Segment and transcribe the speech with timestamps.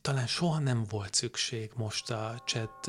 [0.00, 2.86] talán soha nem volt szükség most a chat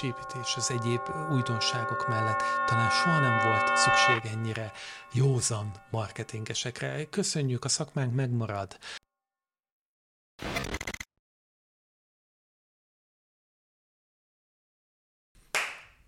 [0.00, 4.72] GPT és az egyéb újdonságok mellett, talán soha nem volt szükség ennyire
[5.12, 7.04] józan marketingesekre.
[7.08, 8.78] Köszönjük, a szakmánk megmarad.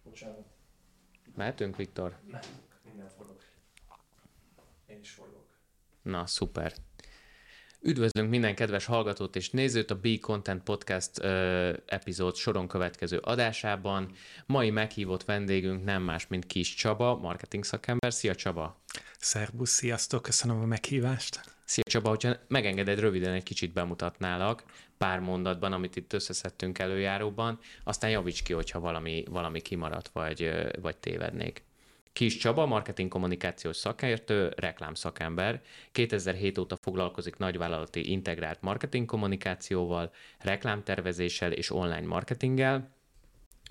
[0.03, 0.47] Bocsánat.
[1.35, 2.19] Mehetünk, Viktor?
[2.27, 3.37] Mehetünk, minden forog.
[4.87, 5.47] Én is forgok.
[6.03, 6.75] Na, szuper.
[7.81, 14.11] Üdvözlünk minden kedves hallgatót és nézőt a B Content Podcast ö, epizód soron következő adásában.
[14.47, 18.13] Mai meghívott vendégünk nem más, mint Kis Csaba, marketing szakember.
[18.13, 18.81] Szia Csaba!
[19.19, 21.41] Szerbusz, sziasztok, köszönöm a meghívást.
[21.65, 24.63] Szia Csaba, hogyha megengeded, röviden egy kicsit bemutatnálak
[24.99, 30.97] pár mondatban, amit itt összeszedtünk előjáróban, aztán javíts ki, hogyha valami, valami kimaradt vagy, vagy
[30.97, 31.63] tévednék.
[32.19, 35.63] Kis Csaba, marketing kommunikációs szakértő, reklám szakember.
[35.93, 42.91] 2007 óta foglalkozik nagyvállalati integrált marketing kommunikációval, reklámtervezéssel és online marketinggel.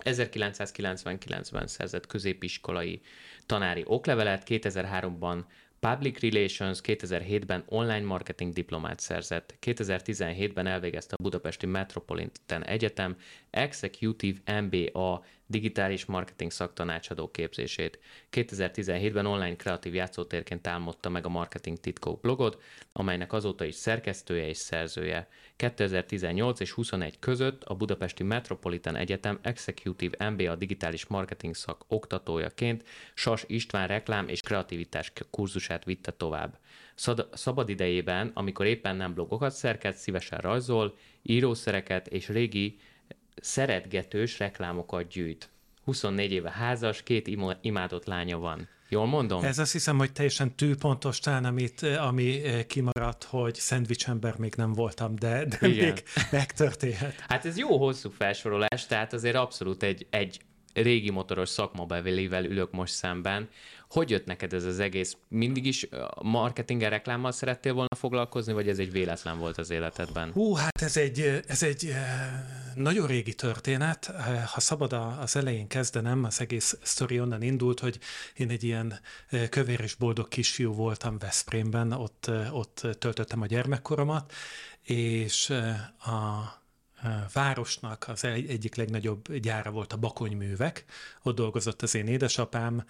[0.03, 3.01] 1999-ben szerzett középiskolai
[3.45, 5.43] tanári oklevelet, 2003-ban
[5.79, 13.15] Public Relations 2007-ben online marketing diplomát szerzett, 2017-ben elvégezte a Budapesti Metropolitan Egyetem
[13.49, 17.99] Executive MBA digitális marketing szaktanácsadó képzését.
[18.31, 24.57] 2017-ben online kreatív játszótérként álmodta meg a Marketing Titkó blogot, amelynek azóta is szerkesztője és
[24.57, 25.27] szerzője.
[25.57, 33.43] 2018 és 21 között a Budapesti Metropolitan Egyetem Executive MBA digitális marketing szak oktatójaként Sas
[33.47, 36.59] István reklám és kreativitás kurzusát vitte tovább.
[37.31, 42.79] Szabad idejében, amikor éppen nem blogokat szerkelt, szívesen rajzol, írószereket és régi
[43.35, 45.49] szeretgetős reklámokat gyűjt.
[45.83, 47.27] 24 éve házas, két
[47.61, 48.67] imádott lánya van.
[48.89, 49.43] Jól mondom?
[49.43, 54.73] Ez azt hiszem, hogy teljesen tűpontos talán, amit, ami eh, kimaradt, hogy szendvicsember még nem
[54.73, 57.15] voltam, de, de még megtörténhet.
[57.27, 60.39] Hát ez jó hosszú felsorolás, tehát azért abszolút egy, egy
[60.81, 63.49] régi motoros szakmabevélével ülök most szemben,
[63.89, 65.17] hogy jött neked ez az egész?
[65.27, 65.87] Mindig is
[66.21, 70.31] marketinggel, reklámmal szerettél volna foglalkozni, vagy ez egy véletlen volt az életedben?
[70.31, 71.93] Hú, hát ez egy, ez egy
[72.75, 74.11] nagyon régi történet.
[74.45, 77.99] Ha szabad az elején kezdenem, az egész sztori onnan indult, hogy
[78.35, 78.99] én egy ilyen
[79.49, 84.33] kövér és boldog kisfiú voltam Veszprémben, ott, ott töltöttem a gyermekkoromat,
[84.83, 85.49] és
[85.99, 86.55] a
[87.33, 90.85] városnak az egyik legnagyobb gyára volt a Bakonyművek,
[91.21, 92.83] ott dolgozott az én édesapám,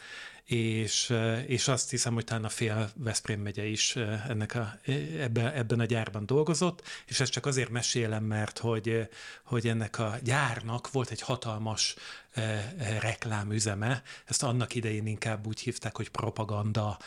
[0.47, 1.13] és,
[1.47, 3.95] és azt hiszem, hogy talán a fél Veszprém megye is
[4.27, 4.79] ennek a,
[5.19, 9.09] ebben, ebben a gyárban dolgozott, és ezt csak azért mesélem, mert hogy,
[9.43, 11.95] hogy ennek a gyárnak volt egy hatalmas
[12.99, 16.97] reklámüzeme, ezt annak idején inkább úgy hívták, hogy propaganda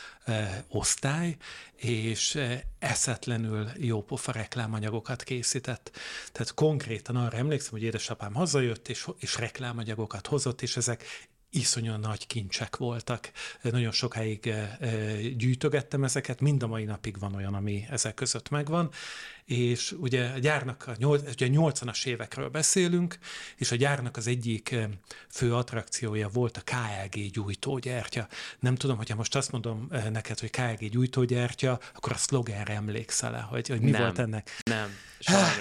[0.69, 1.37] osztály,
[1.77, 2.39] és
[2.79, 5.91] eszetlenül jópofa reklámanyagokat készített.
[6.33, 11.05] Tehát konkrétan arra emlékszem, hogy édesapám hazajött, és, és reklámanyagokat hozott, és ezek
[11.51, 13.31] iszonyan nagy kincsek voltak.
[13.63, 18.49] Nagyon sokáig eh, eh, gyűjtögettem ezeket, mind a mai napig van olyan, ami ezek között
[18.49, 18.91] megvan,
[19.45, 23.19] és ugye a gyárnak, a ugye 80-as évekről beszélünk,
[23.57, 24.89] és a gyárnak az egyik eh,
[25.29, 28.29] fő attrakciója volt a KLG gyújtógyertya.
[28.59, 33.69] Nem tudom, hogyha most azt mondom neked, hogy KLG gyújtógyertya, akkor a szlogenre emlékszel-e, hogy,
[33.69, 34.61] hogy mi nem, volt ennek?
[34.65, 34.91] Nem,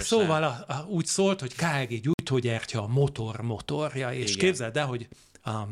[0.00, 4.44] Szóval A, a, úgy szólt, hogy KLG gyújtógyertya a motor motorja, és Igen.
[4.44, 5.08] képzeld el, hogy
[5.42, 5.68] a,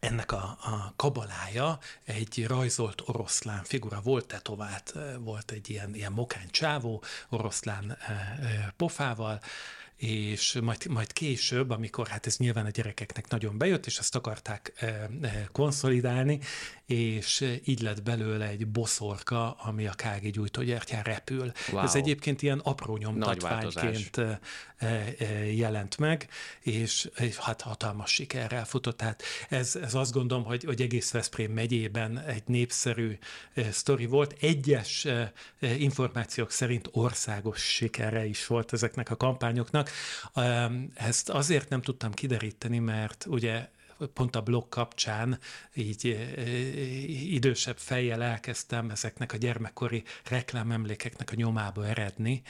[0.00, 6.50] ennek a, a kabalája egy rajzolt oroszlán figura, volt tetovált, volt egy ilyen, ilyen mokány
[6.50, 9.40] csávó, oroszlán e, e, pofával,
[9.96, 14.86] és majd, majd később, amikor hát ez nyilván a gyerekeknek nagyon bejött, és ezt akarták
[15.52, 16.40] konszolidálni,
[16.90, 21.52] és így lett belőle egy boszorka, ami a KG gyújtógyertyán repül.
[21.72, 21.82] Wow.
[21.82, 24.40] Ez egyébként ilyen apró nyomtatványként e,
[24.78, 25.16] e,
[25.52, 26.28] jelent meg,
[26.60, 27.08] és,
[27.38, 28.96] hát hatalmas sikerrel futott.
[28.96, 33.18] Tehát ez, ez azt gondolom, hogy, hogy egész Veszprém megyében egy népszerű
[33.70, 34.36] sztori volt.
[34.40, 35.06] Egyes
[35.60, 39.90] információk szerint országos sikere is volt ezeknek a kampányoknak,
[40.94, 43.68] ezt azért nem tudtam kideríteni, mert ugye
[44.14, 45.38] pont a blog kapcsán
[45.74, 46.28] így
[47.30, 52.42] idősebb fejjel elkezdtem ezeknek a gyermekkori reklámemlékeknek a nyomába eredni,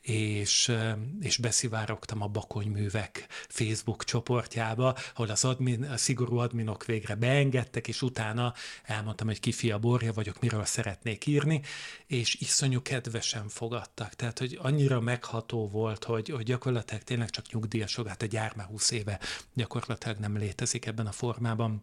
[0.00, 0.72] és,
[1.20, 8.02] és beszivárogtam a Bakonyművek Facebook csoportjába, ahol az admin, a szigorú adminok végre beengedtek, és
[8.02, 8.54] utána
[8.84, 11.60] elmondtam, hogy ki fia borja vagyok, miről szeretnék írni,
[12.06, 14.14] és iszonyú kedvesen fogadtak.
[14.14, 18.66] Tehát, hogy annyira megható volt, hogy, hogy gyakorlatilag tényleg csak nyugdíjasok, hát a gyár már
[18.66, 19.20] 20 éve
[19.54, 21.82] gyakorlatilag nem létezik ebben a formában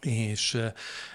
[0.00, 0.58] és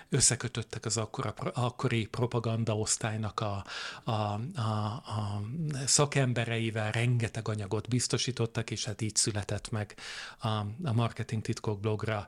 [0.09, 3.65] összekötöttek az akkora, akkori propagandaosztálynak a,
[4.03, 5.41] a, a, a
[5.85, 9.95] szakembereivel, rengeteg anyagot biztosítottak, és hát így született meg
[10.39, 10.47] a,
[10.83, 12.27] a marketing titkok blogra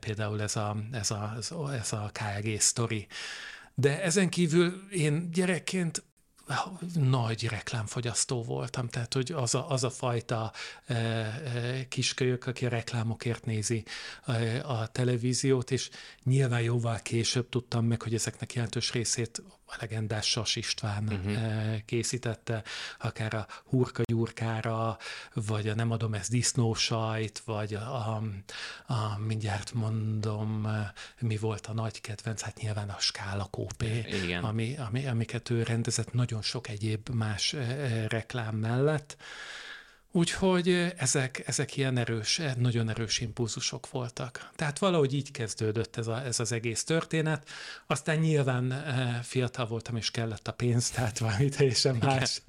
[0.00, 1.36] például ez a, ez a,
[1.72, 3.06] ez a KG sztori.
[3.74, 6.02] De ezen kívül én gyerekként
[6.94, 10.52] nagy reklámfogyasztó voltam, tehát hogy az a, az a fajta
[10.86, 13.84] e, e, kiskölyök, aki a reklámokért nézi
[14.24, 15.90] e, a televíziót, és
[16.24, 21.76] nyilván jóval később tudtam meg, hogy ezeknek jelentős részét a legendás Sas István uh-huh.
[21.84, 22.62] készítette,
[23.00, 24.98] akár a Hurka Gyurkára,
[25.34, 28.22] vagy a Nem adom ezt disznósajt, vagy a, a,
[28.92, 30.68] a mindjárt mondom,
[31.20, 34.04] mi volt a nagy kedvenc, hát nyilván a Skála Kópé,
[34.44, 39.16] Ami, ami, amiket ő rendezett nagyon sok egyéb más eh, reklám mellett.
[40.16, 44.50] Úgyhogy ezek, ezek ilyen erős, nagyon erős impulzusok voltak.
[44.56, 47.48] Tehát valahogy így kezdődött ez, a, ez az egész történet.
[47.86, 48.84] Aztán nyilván
[49.22, 52.42] fiatal voltam, és kellett a pénz, tehát valami teljesen más,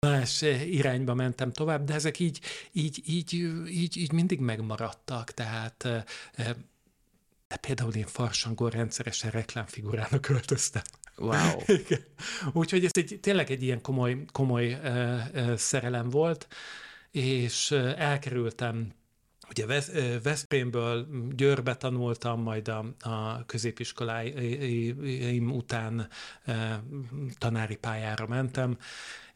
[0.00, 2.40] más irányba mentem tovább, de ezek így,
[2.72, 3.34] így, így,
[3.66, 5.30] így, így mindig megmaradtak.
[5.30, 5.88] Tehát
[7.48, 10.82] de például én farsangol rendszeresen reklámfigurának költöztem.
[11.20, 11.60] Wow.
[12.52, 16.48] Úgyhogy ez egy, tényleg egy ilyen komoly, komoly uh, uh, szerelem volt
[17.10, 18.92] és elkerültem
[19.50, 19.66] Ugye
[20.22, 21.06] Veszprémből
[21.36, 26.08] Győrbe tanultam, majd a, a középiskoláim után
[27.38, 28.78] tanári pályára mentem,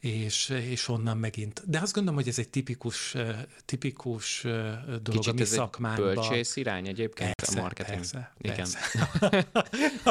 [0.05, 1.63] és, és onnan megint.
[1.67, 3.17] De azt gondolom, hogy ez egy tipikus,
[3.65, 6.09] tipikus dolog Kicsit a mi ez szakmánkban.
[6.09, 7.97] Egy bölcsész irány egyébként persze, a marketing.
[7.97, 8.57] Persze, igen.
[8.57, 9.47] Persze.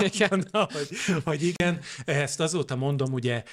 [0.14, 0.90] igen, hogy,
[1.24, 3.44] hogy igen, ezt azóta mondom, ugye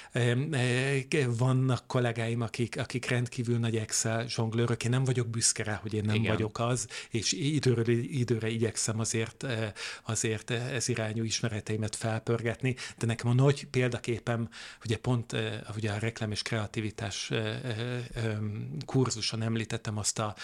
[1.27, 6.03] vannak kollégáim, akik, akik rendkívül nagy Excel zsonglőrök, én nem vagyok büszke rá, hogy én
[6.05, 6.31] nem igen.
[6.33, 9.45] vagyok az, és időről időre igyekszem azért,
[10.03, 14.49] azért ez irányú ismereteimet felpörgetni, de nekem a nagy példaképem,
[14.83, 15.35] ugye pont
[15.75, 17.31] ugye a reklám és kreativitás
[18.85, 20.35] kurzuson említettem azt a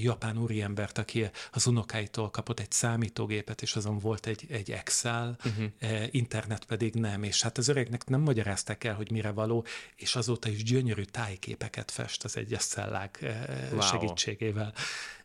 [0.00, 6.08] japán úriembert, aki az unokáitól kapott egy számítógépet, és azon volt egy, egy Excel, uh-huh.
[6.10, 9.64] internet pedig nem, és hát az öregnek nem magyarázták el, hogy mire való,
[9.96, 13.24] és azóta is gyönyörű tájképeket fest az egyes szellák
[13.70, 13.80] wow.
[13.80, 14.72] segítségével.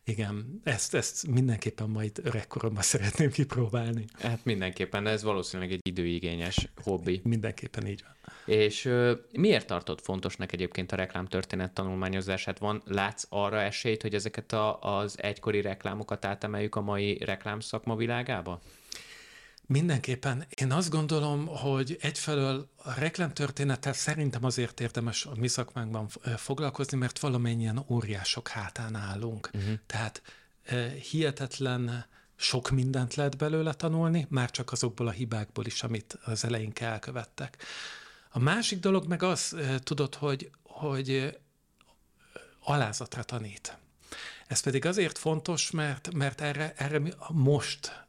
[0.07, 4.05] Igen, ezt, ezt mindenképpen majd öregkoromban szeretném kipróbálni.
[4.19, 7.21] Hát mindenképpen, ez valószínűleg egy időigényes hobbi.
[7.23, 8.13] Mindenképpen így van.
[8.55, 12.59] És ö, miért tartott fontosnak egyébként a reklámtörténet tanulmányozását?
[12.59, 18.61] Van, látsz arra esélyt, hogy ezeket a, az egykori reklámokat átemeljük a mai reklámszakma világába?
[19.67, 20.45] Mindenképpen.
[20.49, 26.07] Én azt gondolom, hogy egyfelől a reklámtörténettel szerintem azért érdemes a mi szakmánkban
[26.37, 29.49] foglalkozni, mert valamennyien óriások hátán állunk.
[29.53, 29.73] Uh-huh.
[29.85, 30.21] Tehát
[31.09, 36.79] hihetetlen sok mindent lehet belőle tanulni, már csak azokból a hibákból is, amit az eleink
[36.79, 37.63] elkövettek.
[38.29, 41.37] A másik dolog meg az, tudod, hogy, hogy
[42.59, 43.77] alázatra tanít.
[44.47, 48.04] Ez pedig azért fontos, mert, mert erre, erre most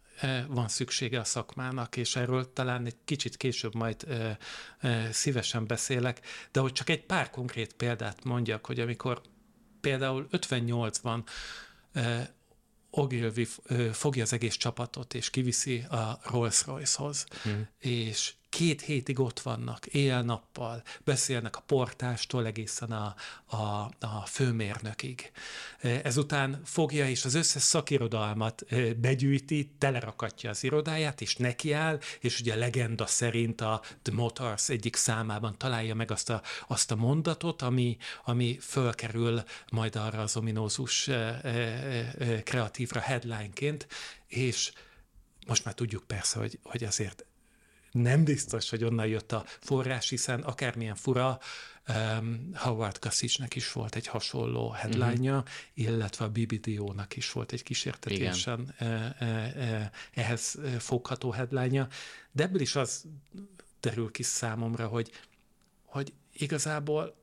[0.49, 4.07] van szüksége a szakmának, és erről talán egy kicsit később majd
[5.11, 6.21] szívesen beszélek,
[6.53, 9.21] de hogy csak egy pár konkrét példát mondjak, hogy amikor
[9.81, 11.23] például 58-ban
[12.91, 13.47] Ogilvy
[13.93, 17.69] fogja az egész csapatot, és kiviszi a Rolls-Royce-hoz, hmm.
[17.79, 23.14] és két hétig ott vannak, éjjel-nappal, beszélnek a portástól egészen a,
[23.56, 25.31] a, a főmérnökig.
[25.81, 28.64] Ezután fogja és az összes szakirodalmat
[28.97, 34.97] begyűjti, telerakatja az irodáját, és nekiáll, és ugye a legenda szerint a The Motors egyik
[34.97, 41.11] számában találja meg azt a, azt a mondatot, ami, ami fölkerül majd arra az ominózus
[42.45, 43.87] kreatívra headlineként,
[44.26, 44.73] és
[45.47, 47.25] most már tudjuk persze, hogy, hogy azért
[47.97, 51.38] nem biztos, hogy onnan jött a forrás, hiszen akármilyen fura,
[51.88, 55.49] um, Howard Kassicsnek is volt egy hasonló headline uh-huh.
[55.75, 61.88] illetve a BBDO-nak is volt egy kísértetésen e, e, e, ehhez fogható headline
[62.33, 63.05] de ebből is az
[63.81, 65.11] derül ki számomra, hogy,
[65.85, 67.15] hogy igazából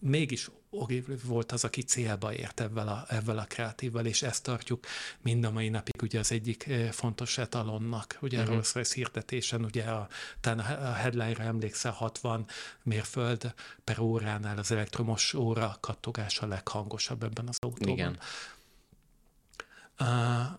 [0.00, 4.86] mégis Ogilvy volt az, aki célba ért ebben a, ebben a kreatívval, és ezt tartjuk
[5.22, 8.52] mind a mai napig ugye az egyik eh, fontos etalonnak, ugye uh-huh.
[8.52, 10.08] a Rolls Royce hirdetésen, ugye a,
[10.40, 12.46] talán a headline-ra emlékszel 60
[12.82, 13.54] mérföld
[13.84, 17.92] per óránál az elektromos óra kattogás a leghangosabb ebben az autóban.
[17.92, 18.18] Igen.
[20.00, 20.58] Uh,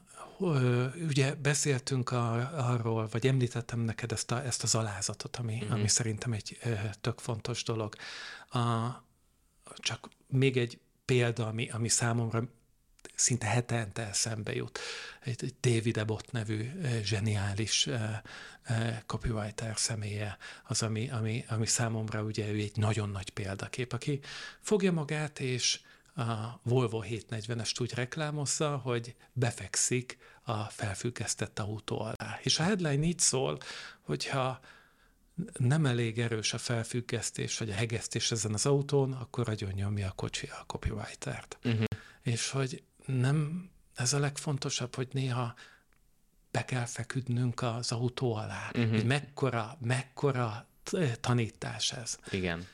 [1.08, 5.72] ugye beszéltünk a, arról, vagy említettem neked ezt, a, ezt az alázatot, ami, uh-huh.
[5.72, 7.96] ami szerintem egy uh, tök fontos dolog.
[8.54, 8.62] Uh,
[9.82, 12.44] csak még egy példa, ami, ami számomra
[13.16, 14.80] szinte hetente eszembe jut.
[15.22, 16.72] Egy, egy David Abbott nevű
[17.04, 17.90] zseniális
[19.06, 24.20] copywriter személye az, ami, ami, ami számomra ugye ő egy nagyon nagy példakép, aki
[24.60, 25.80] fogja magát, és
[26.16, 32.40] a Volvo 740-est úgy reklámozza, hogy befekszik a felfüggesztett autó alá.
[32.42, 33.58] És a headline így szól,
[34.02, 34.60] hogyha
[35.58, 40.12] nem elég erős a felfüggesztés, vagy a hegesztés ezen az autón, akkor agyon nyomja a
[40.12, 41.58] kocsi a copywritert.
[41.64, 41.84] Uh-huh.
[42.22, 45.54] És hogy nem ez a legfontosabb, hogy néha
[46.52, 48.70] be kell feküdnünk az autó alá.
[48.74, 48.90] Uh-huh.
[48.90, 50.68] Hogy mekkora, mekkora
[51.20, 52.18] tanítás ez.
[52.32, 52.68] Igen.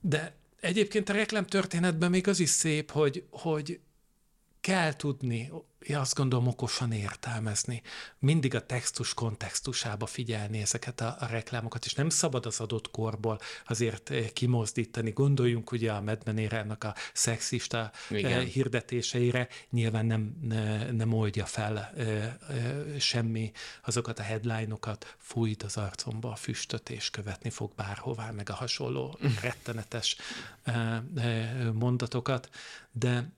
[0.00, 3.80] De egyébként a reklámtörténetben még az is szép, hogy, hogy
[4.64, 7.82] kell tudni, én azt gondolom okosan értelmezni,
[8.18, 13.40] mindig a textus kontextusába figyelni ezeket a, a reklámokat, és nem szabad az adott korból
[13.66, 15.10] azért eh, kimozdítani.
[15.10, 18.44] Gondoljunk ugye a Medmenére a szexista eh, Igen.
[18.44, 20.36] hirdetéseire, nyilván nem,
[20.92, 22.34] nem oldja fel eh,
[22.98, 23.52] semmi
[23.82, 29.18] azokat a headline-okat, fújt az arcomba a füstöt, és követni fog bárhová, meg a hasonló
[29.40, 30.16] rettenetes
[31.72, 32.48] mondatokat,
[32.92, 33.32] de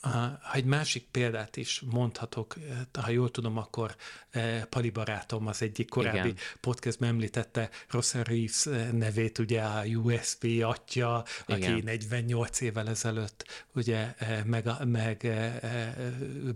[0.00, 2.54] ha egy másik példát is mondhatok,
[3.00, 3.96] ha jól tudom, akkor
[4.30, 6.36] eh, Pali barátom az egyik korábbi Igen.
[6.60, 11.72] podcastben említette Russell Reeves eh, nevét, ugye a USB atya, Igen.
[11.72, 15.28] aki 48 évvel ezelőtt ugye eh, meg, meg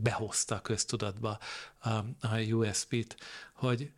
[0.01, 1.39] behozta a köztudatba
[1.79, 1.89] a,
[2.21, 3.17] a USB-t,
[3.55, 3.91] hogy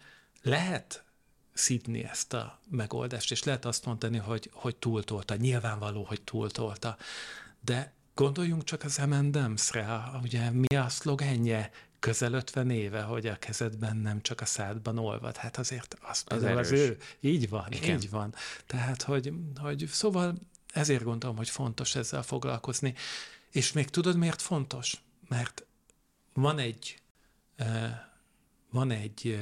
[0.42, 1.04] lehet
[1.52, 5.34] szidni ezt a megoldást, és lehet azt mondani, hogy, hogy túltolta.
[5.34, 6.96] Nyilvánvaló, hogy túltolta.
[7.60, 13.96] De Gondoljunk csak az M&M's-re, ugye mi a szlogenje közel 50 éve, hogy a kezedben
[13.96, 15.36] nem csak a szádban olvad.
[15.36, 16.98] Hát azért az, az, az ő.
[17.20, 17.96] Így van, Igen.
[17.96, 18.34] így van.
[18.66, 20.34] Tehát, hogy, hogy szóval
[20.72, 22.94] ezért gondolom, hogy fontos ezzel foglalkozni.
[23.50, 25.02] És még tudod, miért fontos?
[25.28, 25.66] Mert
[26.32, 27.02] van egy,
[28.70, 29.38] van egy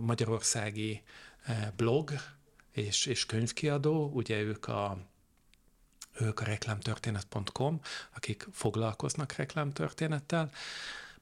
[0.00, 1.02] magyarországi
[1.76, 2.12] blog
[2.72, 4.98] és, és könyvkiadó, ugye ők a
[6.20, 7.80] ők a reklámtörténet.com,
[8.14, 10.50] akik foglalkoznak reklámtörténettel,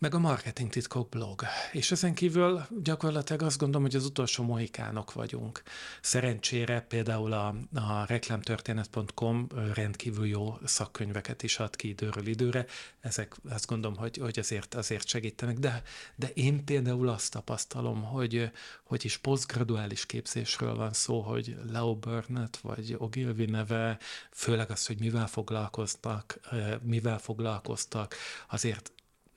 [0.02, 1.42] meg a Marketing Titkok blog.
[1.72, 5.62] És ezen kívül gyakorlatilag azt gondolom, hogy az utolsó mohikánok vagyunk.
[6.00, 12.66] Szerencsére például a, a reklámtörténet.com rendkívül jó szakkönyveket is ad ki időről időre.
[13.00, 15.58] Ezek azt gondolom, hogy, hogy azért, azért segítenek.
[15.58, 15.82] De,
[16.16, 18.50] de én például azt tapasztalom, hogy,
[18.84, 23.98] hogy is posztgraduális képzésről van szó, hogy Leo Burnett vagy Ogilvy neve,
[24.30, 26.40] főleg az, hogy mivel foglalkoztak,
[26.82, 28.14] mivel foglalkoztak,
[28.48, 28.92] azért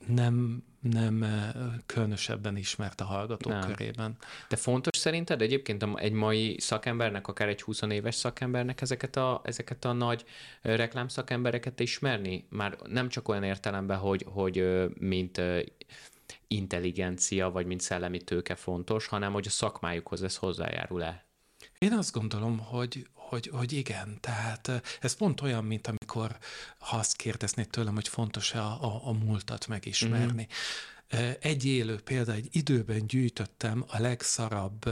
[0.07, 1.25] nem, nem
[1.85, 3.73] különösebben ismert a hallgatók nem.
[3.73, 4.17] körében.
[4.49, 9.85] De fontos szerinted egyébként egy mai szakembernek, akár egy 20 éves szakembernek ezeket a, ezeket
[9.85, 10.25] a nagy
[10.61, 12.45] reklámszakembereket ismerni?
[12.49, 15.41] Már nem csak olyan értelemben, hogy, hogy mint
[16.47, 21.25] intelligencia, vagy mint szellemi tőke fontos, hanem hogy a szakmájukhoz ez hozzájárul-e?
[21.77, 26.37] Én azt gondolom, hogy, hogy, hogy igen, tehát ez pont olyan, mint amikor
[26.77, 30.47] ha azt kérdeznéd tőlem, hogy fontos-e a, a, a múltat megismerni.
[31.11, 31.31] Mm-hmm.
[31.39, 34.85] Egy élő példa, egy időben gyűjtöttem a legszarabb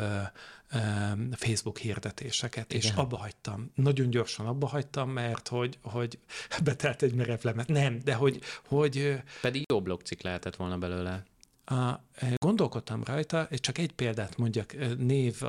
[1.31, 2.91] Facebook hirdetéseket, Igen.
[2.91, 3.71] és abba hagytam.
[3.75, 6.19] Nagyon gyorsan abba hagytam, mert hogy, hogy
[6.63, 7.67] betelt egy merevlemet.
[7.67, 9.21] Nem, de hogy, hogy...
[9.41, 11.23] Pedig jó blogcikk lehetett volna belőle.
[11.65, 11.99] A,
[12.35, 15.41] gondolkodtam rajta, és csak egy példát mondjak, név,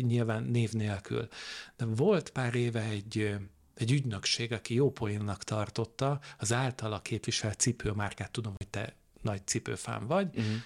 [0.00, 1.28] nyilván név nélkül.
[1.76, 3.36] De volt pár éve egy,
[3.74, 10.06] egy ügynökség, aki jó poénnak tartotta az általa képviselt cipőmárkát, tudom, hogy te nagy cipőfán
[10.06, 10.56] vagy, uh-huh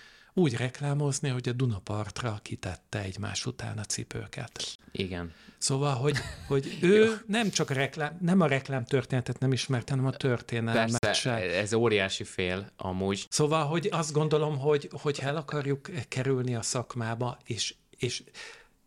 [0.40, 4.78] úgy reklámozni, hogy a Dunapartra kitette egymás után a cipőket.
[4.92, 5.32] Igen.
[5.58, 6.16] Szóval, hogy,
[6.46, 10.98] hogy ő nem csak a reklám, nem a reklám történetet nem ismert, hanem a történelmet
[10.98, 11.30] Persze, se.
[11.58, 13.26] ez óriási fél amúgy.
[13.28, 18.22] Szóval, hogy azt gondolom, hogy, hogy el akarjuk kerülni a szakmába, és, és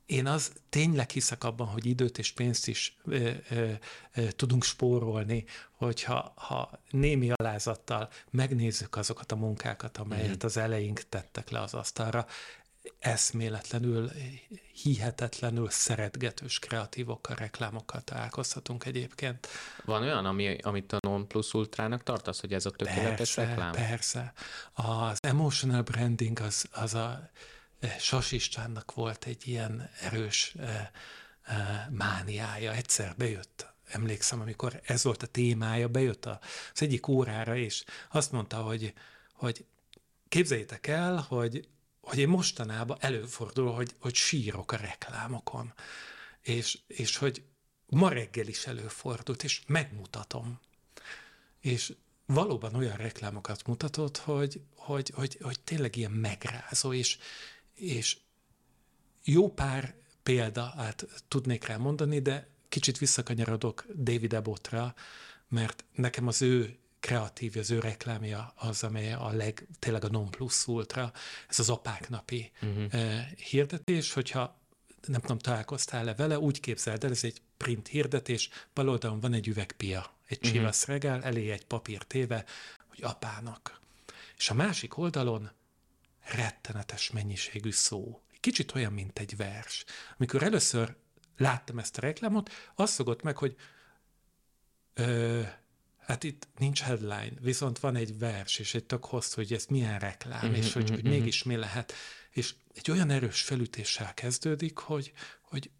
[0.05, 3.71] én az tényleg hiszek abban, hogy időt és pénzt is ö, ö,
[4.15, 10.45] ö, tudunk spórolni, hogyha ha némi alázattal megnézzük azokat a munkákat, amelyet mm.
[10.45, 12.25] az eleink tettek le az asztalra,
[12.99, 14.11] eszméletlenül,
[14.73, 19.47] hihetetlenül szeretgetős kreatívokkal, reklámokkal találkozhatunk egyébként.
[19.85, 23.71] Van olyan, ami, amit a non plus ultrának tartasz, hogy ez a tökéletes persze, reklám?
[23.71, 24.33] Persze.
[24.73, 27.29] Az emotional branding az, az a
[27.99, 30.55] Sas Istvánnak volt egy ilyen erős
[31.89, 32.73] mániája.
[32.73, 36.37] Egyszer bejött emlékszem, amikor ez volt a témája, bejött az
[36.81, 38.93] egyik órára, és azt mondta, hogy,
[39.33, 39.65] hogy
[40.29, 41.67] képzeljétek el, hogy,
[42.01, 45.73] hogy én mostanában előfordul, hogy, hogy sírok a reklámokon,
[46.41, 47.43] és, és hogy
[47.85, 50.59] ma reggel is előfordult, és megmutatom.
[51.59, 51.93] És
[52.25, 57.17] valóban olyan reklámokat mutatott, hogy, hogy, hogy, hogy tényleg ilyen megrázó, és,
[57.75, 58.17] és
[59.23, 64.95] jó pár példa, hát tudnék rá mondani, de kicsit visszakanyarodok David Abbottra,
[65.47, 70.29] mert nekem az ő kreatív, az ő reklámja az, amely a leg, tényleg a non
[70.29, 71.11] plus ultra,
[71.49, 73.21] ez az apák napi uh-huh.
[73.49, 74.59] hirdetés, hogyha
[75.07, 79.47] nem tudom, találkoztál-e vele, úgy képzeld el, ez egy print hirdetés, bal oldalon van egy
[79.47, 81.25] üvegpia, egy uh-huh.
[81.25, 82.45] elé egy papír téve,
[82.87, 83.79] hogy apának.
[84.37, 85.51] És a másik oldalon
[86.23, 88.21] rettenetes mennyiségű szó.
[88.39, 89.85] Kicsit olyan, mint egy vers.
[90.17, 90.95] Amikor először
[91.37, 93.55] láttam ezt a reklámot, azt szokott meg, hogy
[94.93, 95.41] ö,
[95.97, 99.99] hát itt nincs headline, viszont van egy vers, és egy tök hosszú, hogy ez milyen
[99.99, 101.01] reklám, uh-huh, és hogy, uh-huh.
[101.01, 101.93] hogy mégis mi lehet.
[102.29, 105.71] És egy olyan erős felütéssel kezdődik, hogy, hogy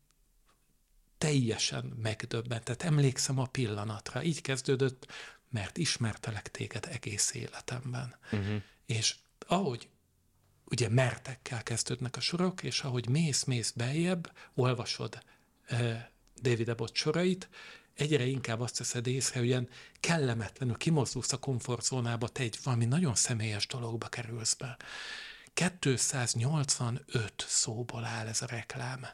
[1.18, 2.64] teljesen megdöbbent.
[2.64, 4.24] Tehát emlékszem a pillanatra.
[4.24, 5.08] Így kezdődött,
[5.50, 8.16] mert ismertelek téged egész életemben.
[8.32, 8.62] Uh-huh.
[8.86, 9.16] És
[9.48, 9.90] ahogy
[10.74, 15.24] ugye mertekkel kezdődnek a sorok, és ahogy mész-mész beljebb, olvasod
[15.72, 15.94] uh,
[16.42, 17.50] David Abbott sorait,
[17.94, 23.16] egyre inkább azt teszed észre, hogy ilyen kellemetlenül kimozdulsz a komfortzónába, te egy valami nagyon
[23.16, 24.78] személyes dologba kerülsz be.
[26.00, 29.08] 285 szóból áll ez a reklám,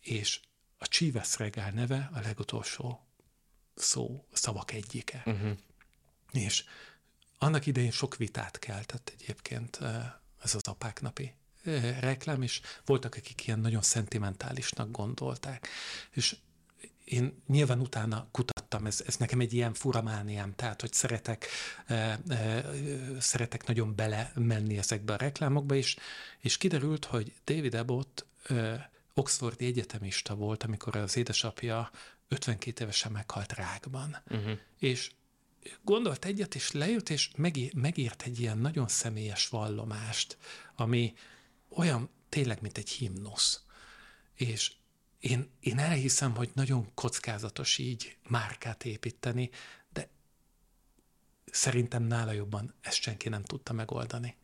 [0.00, 0.40] és
[0.78, 3.06] a Chivas regál neve a legutolsó
[3.74, 5.22] szó, szavak egyike.
[5.26, 5.56] Uh-huh.
[6.32, 6.64] És
[7.38, 9.78] annak idején sok vitát keltett egyébként
[10.42, 11.34] ez az apák napi
[12.00, 15.68] reklám, és voltak, akik ilyen nagyon szentimentálisnak gondolták.
[16.10, 16.36] És
[17.04, 21.46] én nyilván utána kutattam, ez, ez nekem egy ilyen furamániám, tehát, hogy szeretek,
[21.86, 22.64] e, e,
[23.18, 25.96] szeretek nagyon bele menni ezekbe a reklámokba, és,
[26.38, 31.90] és kiderült, hogy David Abbott e, Oxfordi egyetemista volt, amikor az édesapja
[32.28, 34.16] 52 évesen meghalt rákban.
[34.30, 34.58] Uh-huh.
[34.78, 35.10] És
[35.82, 37.30] gondolt egyet, és lejött, és
[37.74, 40.38] megírt egy ilyen nagyon személyes vallomást,
[40.76, 41.14] ami
[41.68, 43.62] olyan tényleg, mint egy himnusz.
[44.34, 44.72] És
[45.20, 49.50] én, én elhiszem, hogy nagyon kockázatos így márkát építeni,
[49.92, 50.08] de
[51.44, 54.36] szerintem nála jobban ezt senki nem tudta megoldani.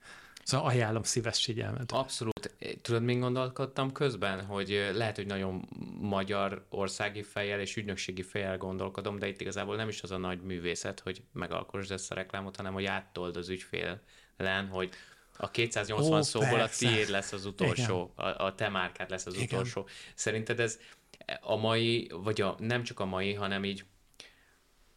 [0.44, 1.92] Szóval ajánlom szíves figyelmet.
[1.92, 2.54] Abszolút.
[2.83, 5.68] Tudod, még gondolkodtam közben, hogy lehet, hogy nagyon
[6.00, 10.40] magyar országi fejjel és ügynökségi fejjel gondolkodom, de itt igazából nem is az a nagy
[10.40, 14.90] művészet, hogy megalkosd ezt a reklámot, hanem hogy áttold az ügyfélen, hogy
[15.37, 16.87] a 280 Ó, szóból persze.
[16.87, 19.46] a tiéd lesz az utolsó, a, a te márkád lesz az Igen.
[19.46, 19.88] utolsó.
[20.14, 20.78] Szerinted ez
[21.40, 23.85] a mai, vagy a, nem csak a mai, hanem így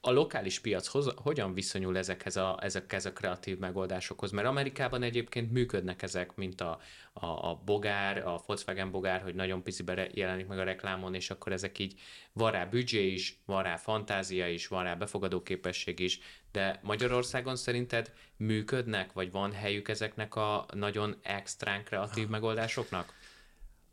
[0.08, 4.32] a lokális piac hogyan viszonyul ezekhez a, ezekhez a kreatív megoldásokhoz?
[4.32, 6.80] Mert Amerikában egyébként működnek ezek, mint a,
[7.14, 11.52] a, a bogár, a Volkswagen bogár, hogy nagyon picibe jelenik meg a reklámon, és akkor
[11.52, 12.00] ezek így
[12.34, 16.20] van rá büdzsé is, van rá fantázia is, van rá befogadó képesség is,
[16.52, 23.14] de Magyarországon szerinted működnek, vagy van helyük ezeknek a nagyon extrán kreatív megoldásoknak?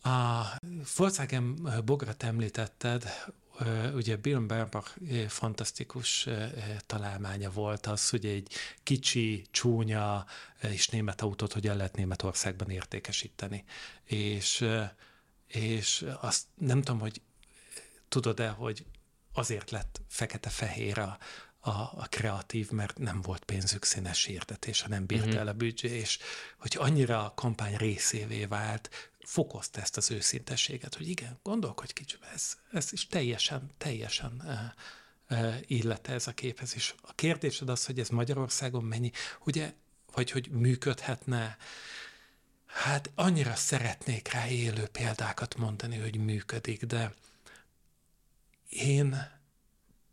[0.02, 0.42] A
[0.96, 3.04] Volkswagen bograt említetted,
[3.94, 4.96] ugye Bill Bernbach
[5.28, 6.28] fantasztikus
[6.86, 10.26] találmánya volt az, hogy egy kicsi, csúnya
[10.60, 13.64] és német autót hogyan lehet Németországban értékesíteni.
[14.04, 14.64] És,
[15.46, 17.20] és azt nem tudom, hogy
[18.08, 18.84] tudod-e, hogy
[19.32, 21.18] azért lett fekete-fehér a,
[21.58, 25.40] a, a kreatív, mert nem volt pénzük színes hirdetés, nem bírta uh-huh.
[25.40, 26.18] el a büdzsé, és
[26.58, 32.56] hogy annyira a kampány részévé vált, fokozta ezt az őszintességet, hogy igen, gondolkodj kicsit, ez,
[32.72, 36.74] ez is teljesen, teljesen uh, illete ez a képhez.
[36.74, 39.10] És a kérdésed az, hogy ez Magyarországon mennyi,
[39.44, 39.72] ugye,
[40.12, 41.56] vagy hogy működhetne,
[42.66, 47.14] hát annyira szeretnék rá élő példákat mondani, hogy működik, de
[48.68, 49.32] én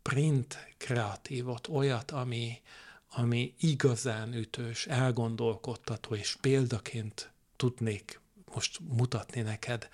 [0.02, 2.60] print kreatívot, olyat, ami,
[3.08, 8.20] ami igazán ütős, elgondolkodtató és példaként tudnék
[8.54, 9.88] most mutatni neked,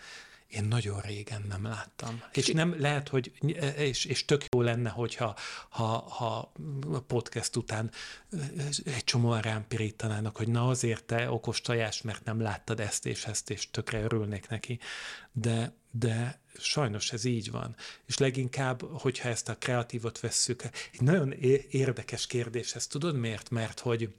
[0.49, 2.23] én nagyon régen nem láttam.
[2.33, 3.33] És nem lehet, hogy,
[3.77, 5.37] és, és tök jó lenne, hogyha
[5.69, 6.53] ha, ha
[6.93, 7.91] a podcast után
[8.85, 13.25] egy csomóan rám pirítanának, hogy na azért te okos tojás, mert nem láttad ezt és
[13.25, 14.79] ezt, és tökre örülnék neki.
[15.33, 17.77] De, de sajnos ez így van.
[18.07, 21.33] És leginkább, hogyha ezt a kreatívot vesszük, egy nagyon
[21.71, 23.51] érdekes kérdés, ezt tudod miért?
[23.51, 24.15] Mert hogy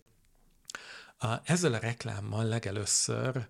[1.17, 3.47] a, ezzel a reklámmal legelőször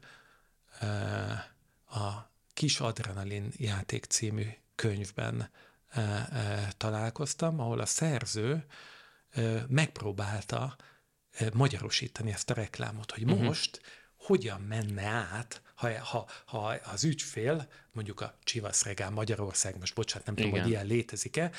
[1.89, 5.49] a Kis Adrenalin játék című könyvben
[6.77, 8.65] találkoztam, ahol a szerző
[9.67, 10.75] megpróbálta
[11.53, 13.41] magyarosítani ezt a reklámot, hogy uh-huh.
[13.41, 13.81] most
[14.15, 17.67] hogyan menne át, ha, ha, ha az ügyfél
[17.99, 20.63] mondjuk a Chivas Regál Magyarország, most bocsánat, nem tudom, Igen.
[20.63, 21.51] hogy ilyen létezik-e,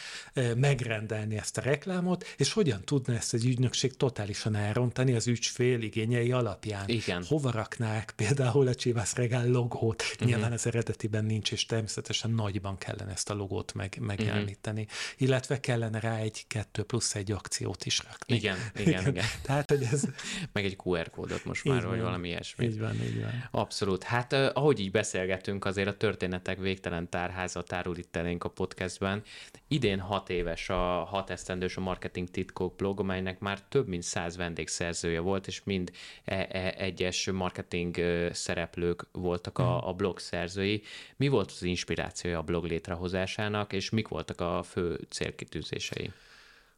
[0.56, 6.32] megrendelni ezt a reklámot, és hogyan tudna ezt egy ügynökség totálisan elrontani az ügyfél igényei
[6.32, 6.88] alapján.
[6.88, 7.24] Igen.
[7.24, 10.02] Hova raknák például a Chivas Regál logót?
[10.18, 14.86] Nyilván az eredetiben nincs, és természetesen nagyban kellene ezt a logót meg, megjeleníteni.
[15.16, 18.34] Illetve kellene rá egy kettő plusz egy akciót is rakni.
[18.34, 19.24] Igen, igen, igen.
[19.46, 20.04] Tehát, hogy ez...
[20.52, 22.64] Meg egy QR kódot most már, vagy valami ilyesmi.
[22.64, 23.48] Így van, így van.
[23.50, 24.02] Abszolút.
[24.02, 25.96] Hát ahogy így beszélgetünk, azért a
[26.30, 29.22] történetek végtelen tárháza tárul itt elénk a podcastben.
[29.68, 34.36] Idén hat éves a hat esztendős a Marketing Titkok blog, amelynek már több mint száz
[34.36, 35.90] vendégszerzője volt, és mind
[36.24, 37.96] e- e- egyes marketing
[38.32, 40.82] szereplők voltak a, a blog szerzői.
[41.16, 46.10] Mi volt az inspirációja a blog létrehozásának, és mik voltak a fő célkitűzései?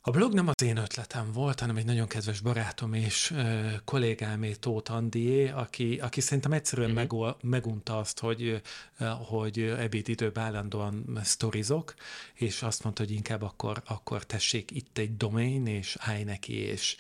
[0.05, 4.53] A blog nem az én ötletem volt, hanem egy nagyon kedves barátom és ö, kollégámé
[4.53, 6.99] Tóth Andié, aki, aki szerintem egyszerűen Mhm.
[7.05, 7.25] uh-huh.
[7.25, 8.63] meg, megunta azt, hogy,
[8.99, 11.95] ö, hogy ebédidőben állandóan sztorizok,
[12.35, 16.97] és azt mondta, hogy inkább akkor, akkor tessék itt egy domain, és állj neki, és,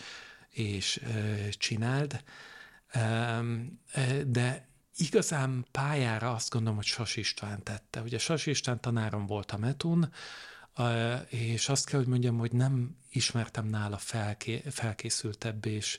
[0.50, 2.22] és ö, csináld.
[4.26, 8.00] De igazán pályára azt gondolom, hogy Sas István tette.
[8.00, 10.12] Ugye Sas István tanárom volt a Metun,
[11.28, 15.98] és azt kell, hogy mondjam, hogy nem ismertem nála felké, felkészültebb és,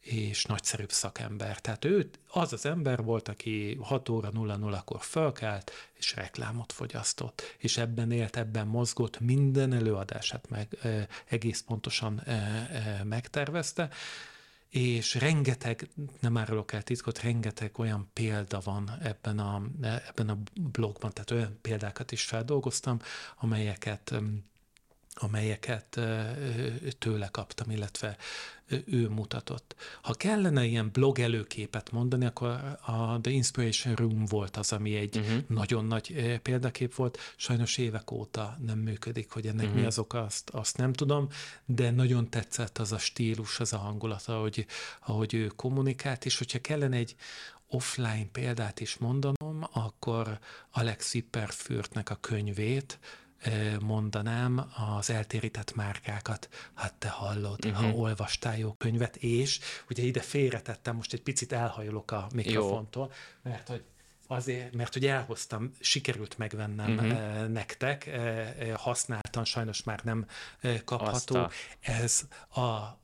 [0.00, 1.60] és nagyszerűbb szakember.
[1.60, 7.76] Tehát ő az az ember volt, aki 6 óra 00-kor fölkelt, és reklámot fogyasztott, és
[7.76, 10.76] ebben élt, ebben mozgott, minden előadását meg
[11.24, 12.22] egész pontosan
[13.04, 13.88] megtervezte,
[14.68, 15.88] és rengeteg,
[16.20, 21.58] nem árulok el titkot, rengeteg olyan példa van ebben a, ebben a blogban, tehát olyan
[21.62, 22.98] példákat is feldolgoztam,
[23.36, 24.14] amelyeket
[25.20, 26.00] amelyeket
[26.98, 28.16] tőle kaptam, illetve
[28.84, 29.74] ő mutatott.
[30.02, 32.48] Ha kellene ilyen blog előképet mondani, akkor
[32.84, 35.38] a The Inspiration Room volt az, ami egy uh-huh.
[35.46, 37.18] nagyon nagy példakép volt.
[37.36, 39.80] Sajnos évek óta nem működik, hogy ennek uh-huh.
[39.80, 41.28] mi az oka, azt, azt nem tudom,
[41.64, 44.66] de nagyon tetszett az a stílus, az a hangulat, ahogy,
[45.06, 47.16] ahogy ő kommunikált, és hogyha kellene egy
[47.68, 50.38] offline példát is mondanom, akkor
[50.70, 52.98] Alex Zipperfürtnek a könyvét,
[53.80, 56.48] mondanám az eltérített márkákat.
[56.74, 57.80] Hát te hallod, uh-huh.
[57.80, 63.12] ha olvastál jó könyvet, és ugye ide félretettem, most egy picit elhajolok a mikrofontól,
[63.44, 63.50] jó.
[63.50, 63.84] mert hogy
[64.30, 67.48] Azért, mert hogy elhoztam, sikerült megvennem uh-huh.
[67.48, 68.10] nektek,
[68.74, 70.26] használtan sajnos már nem
[70.84, 71.36] kapható.
[71.36, 71.50] A...
[71.80, 72.98] Ez a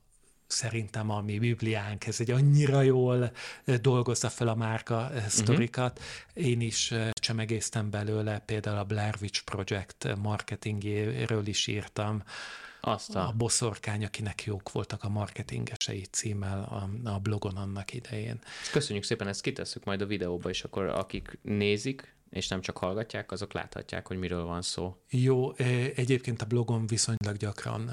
[0.54, 3.32] szerintem a mi bibliánk, ez egy annyira jól
[3.80, 5.98] dolgozza fel a márka sztorikat.
[5.98, 6.50] Uh-huh.
[6.50, 12.22] Én is csemegéztem belőle, például a Blair Witch Project marketingéről is írtam.
[12.80, 13.28] Azt a...
[13.28, 18.38] a boszorkány, akinek jók voltak a marketingesei címmel a, a blogon annak idején.
[18.72, 23.32] Köszönjük szépen, ezt kitesszük majd a videóba, és akkor akik nézik, és nem csak hallgatják,
[23.32, 24.96] azok láthatják, hogy miről van szó.
[25.10, 25.52] Jó,
[25.94, 27.90] egyébként a blogon viszonylag gyakran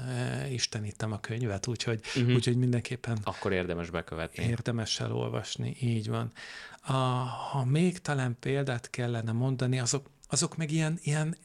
[0.50, 2.34] istenítem a könyvet, úgyhogy, uh-huh.
[2.34, 3.18] úgyhogy mindenképpen...
[3.24, 4.44] Akkor érdemes bekövetni.
[4.44, 6.32] Érdemes elolvasni, így van.
[6.80, 11.36] A, ha még talán példát kellene mondani, azok, azok meg ilyen, ilyen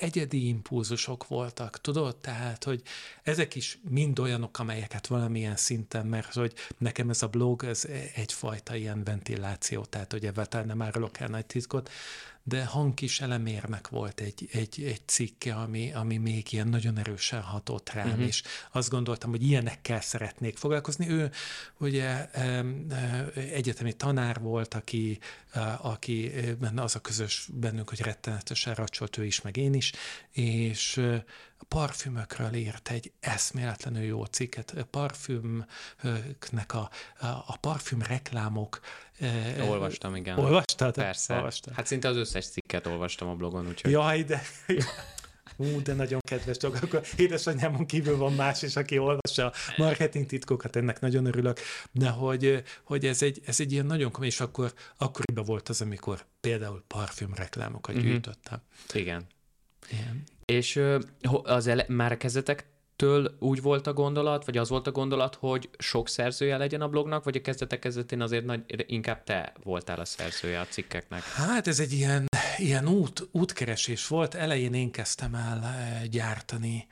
[0.00, 2.16] egyedi impulzusok voltak, tudod?
[2.16, 2.82] Tehát, hogy
[3.22, 8.74] ezek is mind olyanok, amelyeket valamilyen szinten, mert hogy nekem ez a blog, ez egyfajta
[8.76, 11.90] ilyen ventiláció, tehát hogy ebben nem árulok el nagy titkot,
[12.44, 17.90] de hangkis elemérnek volt egy, egy, egy cikke, ami, ami még ilyen nagyon erősen hatott
[17.90, 18.26] rám, uh-huh.
[18.26, 21.08] és azt gondoltam, hogy ilyenekkel szeretnék foglalkozni.
[21.08, 21.30] Ő
[21.78, 22.30] ugye
[23.34, 25.18] egyetemi tanár volt, aki,
[25.80, 29.92] aki benne az a közös bennünk, hogy rettenetesen racsolt ő is, meg én is,
[30.30, 31.00] és
[31.68, 34.70] parfümökről írt egy eszméletlenül jó cikket.
[34.70, 36.90] A parfümnek a,
[37.46, 38.80] a, parfüm reklámok.
[39.60, 40.38] Olvastam, igen.
[40.38, 40.94] Olvastad?
[40.94, 41.34] Persze.
[41.34, 41.74] Olvastad.
[41.74, 43.90] Hát szinte az összes cikket olvastam a blogon, úgyhogy...
[43.90, 44.42] Jaj, de...
[45.56, 46.78] Ú, de nagyon kedves dolog.
[46.82, 51.60] Akkor édesanyámon kívül van más is, aki olvassa a marketing titkokat, ennek nagyon örülök.
[51.92, 55.80] De hogy, hogy ez, egy, ez egy ilyen nagyon komoly, és akkor, akkoriban volt az,
[55.80, 58.04] amikor például parfüm reklámokat mm-hmm.
[58.04, 58.60] gyűjtöttem.
[58.92, 59.26] Igen.
[59.90, 60.22] Igen.
[60.44, 60.80] És
[61.42, 66.08] az ele- már kezdetektől úgy volt a gondolat, vagy az volt a gondolat, hogy sok
[66.08, 70.60] szerzője legyen a blognak, vagy a kezdetek kezdetén azért nagy, inkább te voltál a szerzője
[70.60, 71.22] a cikkeknek?
[71.22, 72.26] Hát ez egy ilyen,
[72.56, 74.34] ilyen út, útkeresés volt.
[74.34, 75.60] Elején én kezdtem el
[76.10, 76.86] gyártani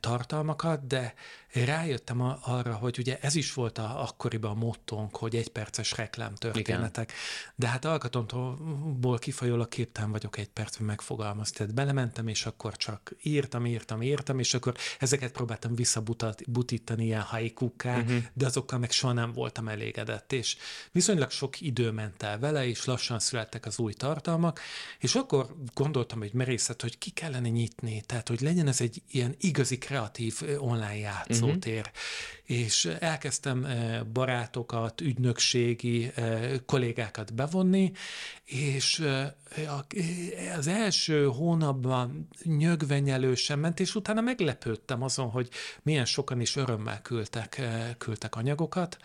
[0.00, 1.14] tartalmakat, de
[1.52, 7.10] rájöttem arra, hogy ugye ez is volt a, akkoriban a mottónk, hogy egy perces reklámtörténetek.
[7.10, 7.22] Igen.
[7.54, 11.56] De hát alkatomból kifolyólag képtelen vagyok egy percben megfogalmazni.
[11.56, 17.98] Tehát belementem, és akkor csak írtam, írtam, írtam, és akkor ezeket próbáltam visszabutítani ilyen haikukká,
[17.98, 18.12] uh-huh.
[18.12, 18.24] Mhm.
[18.32, 20.32] de azokkal meg soha nem voltam elégedett.
[20.32, 20.56] És
[20.92, 24.60] viszonylag sok idő ment el vele, és lassan születtek az új tartalmak,
[24.98, 29.34] és akkor gondoltam, hogy merészet, hogy ki kellene nyitni, tehát hogy legyen ez egy ilyen
[29.38, 31.78] igazi kreatív online játszó játszótér.
[31.78, 32.60] Uh-huh.
[32.62, 37.92] És elkezdtem eh, barátokat, ügynökségi eh, kollégákat bevonni,
[38.44, 39.32] és eh,
[40.56, 45.48] az első hónapban nyögvenyelősen ment, és utána meglepődtem azon, hogy
[45.82, 47.62] milyen sokan is örömmel küldtek,
[47.98, 48.96] küldtek anyagokat,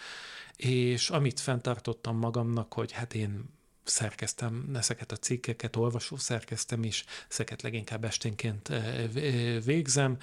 [0.55, 3.43] és amit fenntartottam magamnak, hogy hát én
[3.83, 8.71] szerkeztem ezeket a cikkeket, olvasó szerkeztem is, ezeket leginkább esténként
[9.63, 10.17] végzem,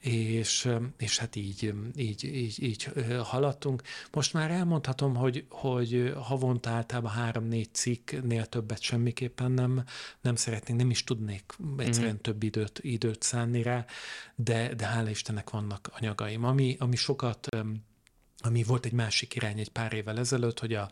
[0.00, 2.88] és, és hát így, így, így, így
[3.22, 3.82] haladtunk.
[4.12, 9.84] Most már elmondhatom, hogy, hogy havonta általában három-négy cikknél többet semmiképpen nem,
[10.20, 11.44] nem szeretnénk, nem is tudnék
[11.76, 12.20] egyszerűen mm-hmm.
[12.20, 13.84] több időt, időt szánni rá,
[14.34, 16.44] de, de hála Istennek vannak anyagaim.
[16.44, 17.48] Ami, ami sokat
[18.40, 20.90] ami volt egy másik irány egy pár évvel ezelőtt, hogy a,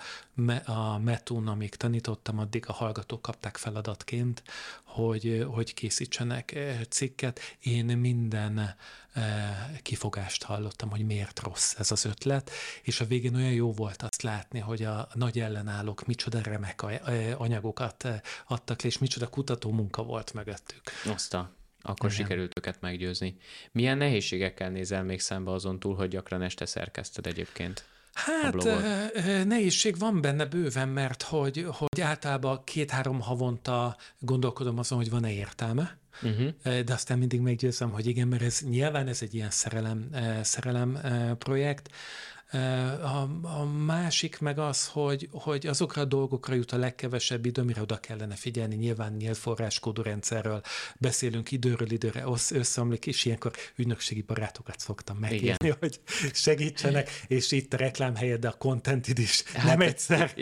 [0.64, 4.42] a Metun, amíg tanítottam, addig a hallgatók kapták feladatként,
[4.84, 7.40] hogy, hogy készítsenek eh, cikket.
[7.60, 8.76] Én minden
[9.12, 12.50] eh, kifogást hallottam, hogy miért rossz ez az ötlet,
[12.82, 17.40] és a végén olyan jó volt azt látni, hogy a nagy ellenállók micsoda remek eh,
[17.40, 18.08] anyagokat
[18.46, 20.82] adtak le, és micsoda kutató munka volt mögöttük.
[21.04, 21.50] Azt a
[21.86, 22.22] akkor Igen.
[22.22, 23.36] sikerült őket meggyőzni.
[23.72, 27.84] Milyen nehézségekkel nézel még szembe azon túl, hogy gyakran este szerkeszted egyébként?
[28.14, 28.64] Hát
[29.44, 35.98] nehézség van benne bőven, mert hogy, hogy általában két-három havonta gondolkodom azon, hogy van-e értelme,
[36.22, 36.80] uh-huh.
[36.80, 40.10] de aztán mindig meggyőzem, hogy igen, mert ez nyilván ez egy ilyen szerelem,
[40.42, 40.98] szerelem
[41.38, 41.90] projekt,
[43.02, 47.80] a, a másik meg az, hogy, hogy azokra a dolgokra jut a legkevesebb idő, amire
[47.80, 48.74] oda kellene figyelni.
[48.74, 50.60] Nyilván nyilvforráskódú rendszerről
[50.98, 55.76] beszélünk időről időre, összeomlik, és ilyenkor ügynökségi barátokat szoktam megkérni, Igen.
[55.80, 56.00] hogy
[56.32, 60.32] segítsenek, és itt a reklám helyett, de a contentid is hát, nem egyszer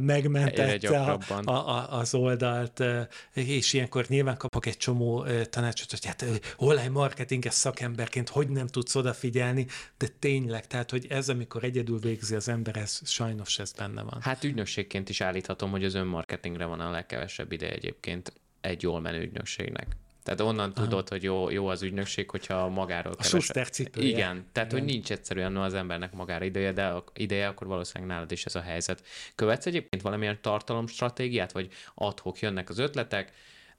[0.00, 2.84] megmentette a, a, a, az oldalt,
[3.32, 6.24] és ilyenkor nyilván kapok egy csomó tanácsot, hogy hát
[6.56, 9.66] online marketinges szakemberként hogy nem tudsz odafigyelni,
[9.98, 14.20] de tényleg, tehát, hogy ez, amikor egyedül végzi az ember, ez sajnos ez benne van.
[14.20, 19.20] Hát ügynökségként is állíthatom, hogy az önmarketingre van a legkevesebb ide egyébként egy jól menő
[19.20, 19.86] ügynökségnek.
[20.28, 20.84] Tehát onnan Aha.
[20.84, 24.06] tudod, hogy jó, jó az ügynökség, hogyha magáról A suster cipője.
[24.06, 24.84] Igen, tehát Igen.
[24.84, 28.60] hogy nincs egyszerűen az embernek magára ideje, de ideje, akkor valószínűleg nálad is ez a
[28.60, 29.02] helyzet.
[29.34, 33.32] Követsz egyébként valamilyen tartalomstratégiát, vagy adhok jönnek az ötletek,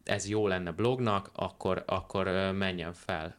[0.04, 3.36] ez jó lenne blognak, akkor, akkor menjen fel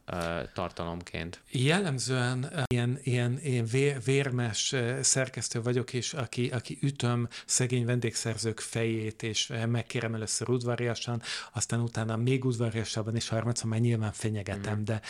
[0.54, 1.40] tartalomként.
[1.50, 9.22] Jellemzően ilyen, ilyen, ilyen vér, vérmes szerkesztő vagyok, és aki, aki ütöm szegény vendégszerzők fejét,
[9.22, 14.84] és megkérem először udvariasan, aztán utána még udvariasabban, és harmadszor már nyilván fenyegetem, mm.
[14.84, 15.00] de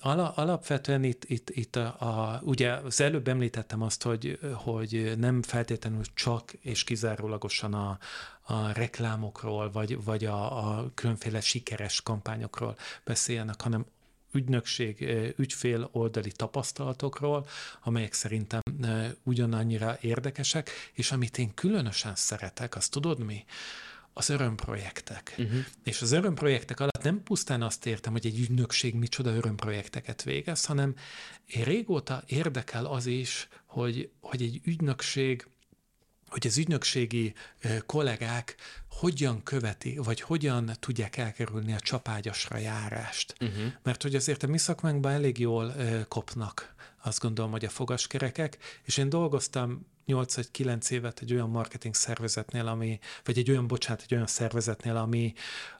[0.00, 5.42] ala, alapvetően itt, itt, itt a, a, ugye az előbb említettem azt, hogy, hogy nem
[5.42, 7.98] feltétlenül csak és kizárólagosan a,
[8.50, 13.86] a reklámokról, vagy, vagy a, a különféle sikeres kampányokról beszéljenek, hanem
[14.32, 15.00] ügynökség,
[15.36, 17.46] ügyfél oldali tapasztalatokról,
[17.82, 18.60] amelyek szerintem
[19.22, 23.44] ugyanannyira érdekesek, és amit én különösen szeretek, azt tudod mi?
[24.12, 25.34] Az örömprojektek.
[25.38, 25.58] Uh-huh.
[25.84, 30.94] És az örömprojektek alatt nem pusztán azt értem, hogy egy ügynökség micsoda örömprojekteket végez, hanem
[31.46, 35.46] én régóta érdekel az is, hogy, hogy egy ügynökség
[36.28, 37.34] hogy az ügynökségi
[37.86, 38.54] kollégák
[38.90, 43.34] hogyan követi, vagy hogyan tudják elkerülni a csapágyasra járást.
[43.40, 43.72] Uh-huh.
[43.82, 45.74] Mert hogy azért a mi szakmánkban elég jól
[46.08, 46.74] kopnak,
[47.08, 51.94] azt gondolom, hogy a fogaskerekek, és én dolgoztam 8 vagy 9 évet egy olyan marketing
[51.94, 55.32] szervezetnél, ami, vagy egy olyan, bocsánat, egy olyan szervezetnél, ami,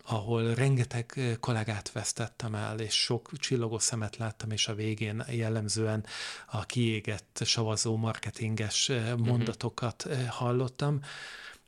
[0.04, 6.06] ahol rengeteg kollégát vesztettem el, és sok csillogó szemet láttam, és a végén jellemzően
[6.50, 9.20] a kiégett savazó marketinges mhm.
[9.20, 11.00] mondatokat hallottam,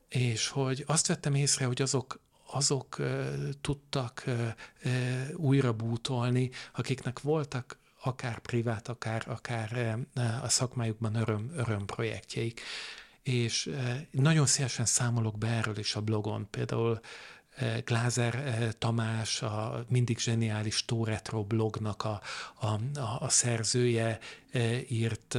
[0.08, 2.96] és hogy azt vettem észre, hogy azok, azok
[3.60, 4.24] tudtak
[5.34, 9.98] újra bútolni, akiknek voltak akár privát, akár, akár
[10.42, 12.60] a szakmájukban öröm, örömprojektjeik.
[13.22, 13.70] És
[14.10, 16.46] nagyon szívesen számolok be erről is a blogon.
[16.50, 17.00] Például
[17.84, 22.20] Glázer Tamás, a mindig zseniális Tóretro blognak a,
[22.60, 24.18] a, a, szerzője
[24.88, 25.38] írt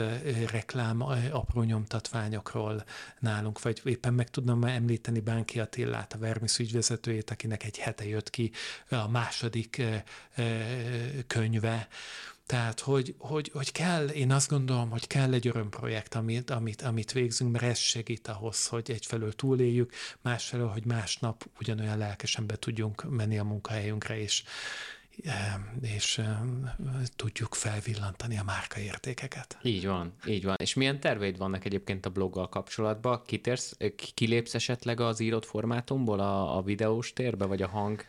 [0.52, 2.84] reklám apró nyomtatványokról
[3.19, 8.30] nálunk, vagy éppen meg tudnám említeni Bánki Attillát, a Vermis ügyvezetőjét, akinek egy hete jött
[8.30, 8.52] ki
[8.89, 9.82] a második
[11.28, 11.88] könyve,
[12.52, 17.12] tehát, hogy, hogy, hogy kell, én azt gondolom, hogy kell egy örömprojekt, amit, amit, amit
[17.12, 23.10] végzünk, mert ez segít ahhoz, hogy egyfelől túléljük, másfelől, hogy másnap ugyanolyan lelkesen be tudjunk
[23.10, 24.44] menni a munkahelyünkre, és,
[25.82, 26.22] és
[27.16, 29.58] tudjuk felvillantani a márkaértékeket.
[29.62, 30.56] Így van, így van.
[30.58, 33.22] És milyen terveid vannak egyébként a bloggal kapcsolatban?
[33.26, 33.78] Kitérsz,
[34.14, 38.04] kilépsz esetleg az írott formátumból a, a videós térbe, vagy a hang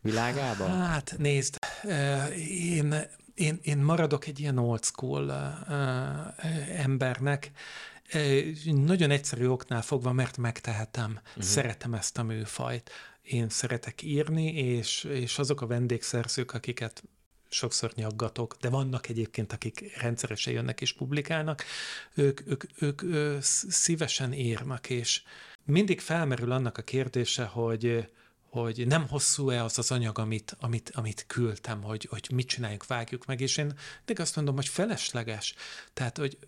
[0.00, 0.66] világába?
[0.66, 1.58] Hát nézd,
[2.48, 2.94] én
[3.38, 7.50] én, én maradok egy ilyen old school uh, embernek,
[8.64, 11.42] nagyon egyszerű oknál fogva, mert megtehetem, uh-huh.
[11.42, 12.90] szeretem ezt a műfajt.
[13.22, 17.02] Én szeretek írni, és, és azok a vendégszerzők, akiket
[17.50, 21.64] sokszor nyaggatok, de vannak egyébként, akik rendszeresen jönnek és publikálnak,
[22.14, 25.22] ők, ők, ők, ők szívesen írnak, és
[25.64, 28.08] mindig felmerül annak a kérdése, hogy
[28.62, 33.26] hogy nem hosszú-e az az anyag, amit, amit, amit küldtem, hogy, hogy mit csináljuk, vágjuk
[33.26, 35.54] meg, és én de azt mondom, hogy felesleges.
[35.92, 36.38] Tehát, hogy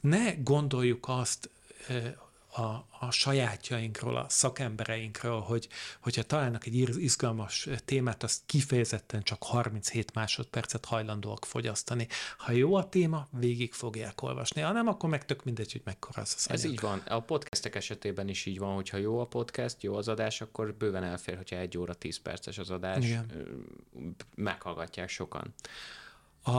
[0.00, 1.50] ne gondoljuk azt,
[2.52, 5.68] a, a sajátjainkról, a szakembereinkről, hogy,
[6.00, 12.08] hogyha találnak egy izgalmas témát, azt kifejezetten csak 37 másodpercet hajlandóak fogyasztani.
[12.38, 14.60] Ha jó a téma, végig fogják olvasni.
[14.60, 16.98] Ha nem, akkor meg tök mindegy, hogy mekkora az Ez így van.
[16.98, 21.04] A podcastek esetében is így van, hogyha jó a podcast, jó az adás, akkor bőven
[21.04, 23.04] elfér, hogyha egy óra 10 perces az adás.
[23.04, 23.32] Igen.
[24.34, 25.54] Meghallgatják sokan.
[26.42, 26.50] A,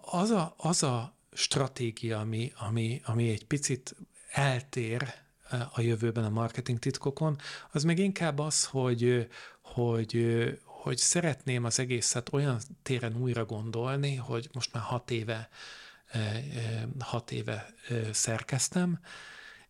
[0.00, 3.96] az, a, az a stratégia, ami, ami, ami egy picit
[4.32, 5.14] eltér
[5.72, 7.38] a jövőben a marketing titkokon,
[7.70, 9.28] az még inkább az, hogy,
[9.60, 15.48] hogy, hogy szeretném az egészet olyan téren újra gondolni, hogy most már hat éve,
[16.98, 17.74] hat éve
[18.12, 19.00] szerkeztem,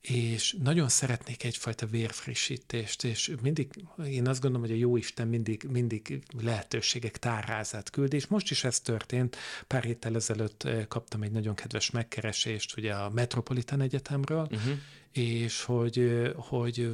[0.03, 3.69] és nagyon szeretnék egyfajta vérfrissítést, és mindig,
[4.07, 8.65] én azt gondolom, hogy a jó Isten mindig, mindig lehetőségek tárházát küld, és most is
[8.65, 9.37] ez történt.
[9.67, 14.79] Pár héttel ezelőtt kaptam egy nagyon kedves megkeresést ugye a Metropolitan Egyetemről, uh-huh
[15.13, 16.93] és hogy, hogy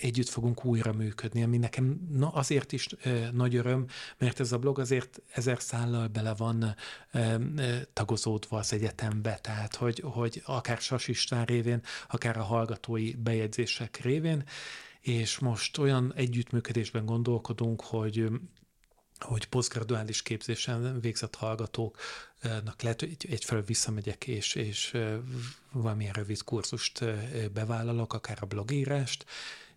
[0.00, 2.88] együtt fogunk újra működni, ami nekem na, azért is
[3.32, 3.86] nagy öröm,
[4.18, 6.74] mert ez a blog azért ezer szállal bele van
[7.92, 14.44] tagozódva az egyetembe, tehát hogy, hogy akár Sasistán révén, akár a hallgatói bejegyzések révén,
[15.00, 18.28] és most olyan együttműködésben gondolkodunk, hogy
[19.18, 24.96] hogy posztgraduális képzésen végzett hallgatóknak lehet, hogy egyfelől visszamegyek, és, és
[25.72, 27.04] valamilyen rövid kurzust
[27.52, 29.24] bevállalok, akár a blogírást,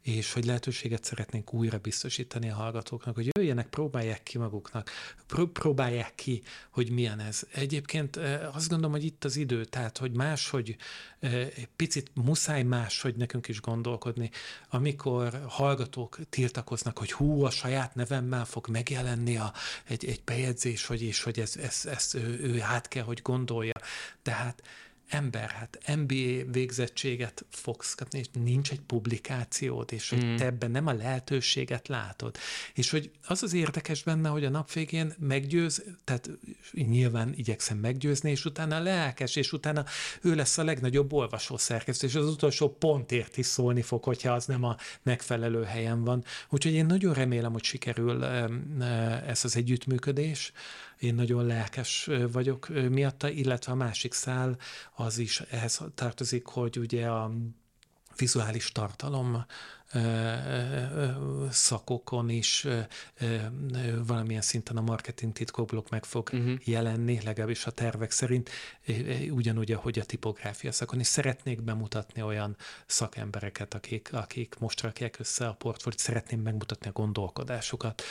[0.08, 4.89] és hogy lehetőséget szeretnénk újra biztosítani a hallgatóknak, hogy jöjjenek, próbálják ki maguknak,
[5.54, 7.41] próbálják ki, hogy milyen ez.
[7.54, 8.15] Egyébként
[8.54, 10.76] azt gondolom, hogy itt az idő, tehát, hogy más, hogy
[11.76, 14.30] picit muszáj más, hogy nekünk is gondolkodni,
[14.70, 21.02] amikor hallgatók tiltakoznak, hogy hú, a saját nevemmel fog megjelenni a, egy, egy bejegyzés, hogy,
[21.02, 23.74] és hogy ez, ez, ez ő, ő át kell, hogy gondolja.
[24.22, 24.63] Tehát
[25.10, 30.36] ember, hát MBA végzettséget fogsz kapni, és nincs egy publikációd, és hogy mm.
[30.36, 32.38] te ebben nem a lehetőséget látod.
[32.74, 36.30] És hogy az az érdekes benne, hogy a nap végén meggyőz, tehát
[36.72, 39.86] nyilván igyekszem meggyőzni, és utána lelkes, és utána
[40.22, 44.46] ő lesz a legnagyobb olvasó szerkesztő, és az utolsó pontért is szólni fog, hogyha az
[44.46, 46.24] nem a megfelelő helyen van.
[46.50, 48.26] Úgyhogy én nagyon remélem, hogy sikerül
[49.26, 50.52] ez az együttműködés,
[51.00, 54.58] én nagyon lelkes vagyok miatta, illetve a másik szál
[55.00, 57.32] az is ehhez tartozik, hogy ugye a
[58.16, 59.46] vizuális tartalom
[61.50, 62.68] szakokon is
[64.06, 66.68] valamilyen szinten a marketing titkokblokk meg fog uh-huh.
[66.68, 68.50] jelenni, legalábbis a tervek szerint,
[69.30, 72.56] ugyanúgy, ahogy a tipográfia szakon, és szeretnék bemutatni olyan
[72.86, 78.04] szakembereket, akik, akik most rakják össze a portfóliót, szeretném megmutatni a gondolkodásukat,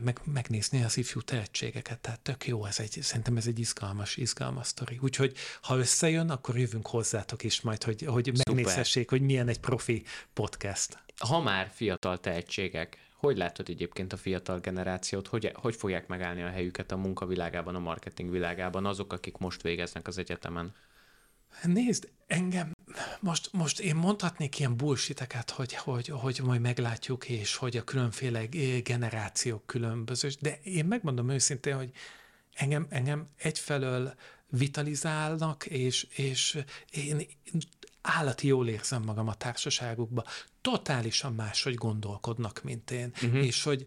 [0.00, 1.98] meg, megnézni az ifjú tehetségeket.
[1.98, 4.98] Tehát tök jó, ez egy, szerintem ez egy izgalmas, izgalmas sztori.
[5.02, 10.02] Úgyhogy ha összejön, akkor jövünk hozzátok is majd, hogy, hogy megnézhessék, hogy milyen egy profi
[10.32, 10.98] podcast.
[11.18, 16.48] Ha már fiatal tehetségek, hogy látod egyébként a fiatal generációt, hogy, hogy fogják megállni a
[16.48, 20.74] helyüket a munkavilágában, a marketing világában, azok, akik most végeznek az egyetemen?
[21.62, 22.72] Nézd, engem
[23.20, 28.46] most, most én mondhatnék ilyen bullshiteket, hogy, hogy, hogy majd meglátjuk, és hogy a különféle
[28.82, 31.90] generációk különböző, de én megmondom őszintén, hogy
[32.54, 34.14] engem, engem egyfelől
[34.48, 36.58] vitalizálnak, és, és
[36.90, 37.26] én
[38.02, 40.24] állati jól érzem magam a társaságukba,
[40.60, 43.46] totálisan máshogy gondolkodnak, mint én, uh-huh.
[43.46, 43.84] és hogy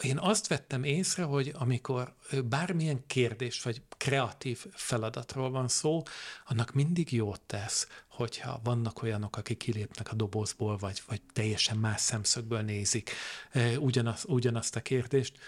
[0.00, 6.02] én azt vettem észre, hogy amikor bármilyen kérdés vagy kreatív feladatról van szó,
[6.46, 12.00] annak mindig jót tesz, hogyha vannak olyanok, akik kilépnek a dobozból, vagy, vagy teljesen más
[12.00, 13.10] szemszögből nézik
[13.78, 15.38] ugyanaz, ugyanazt a kérdést,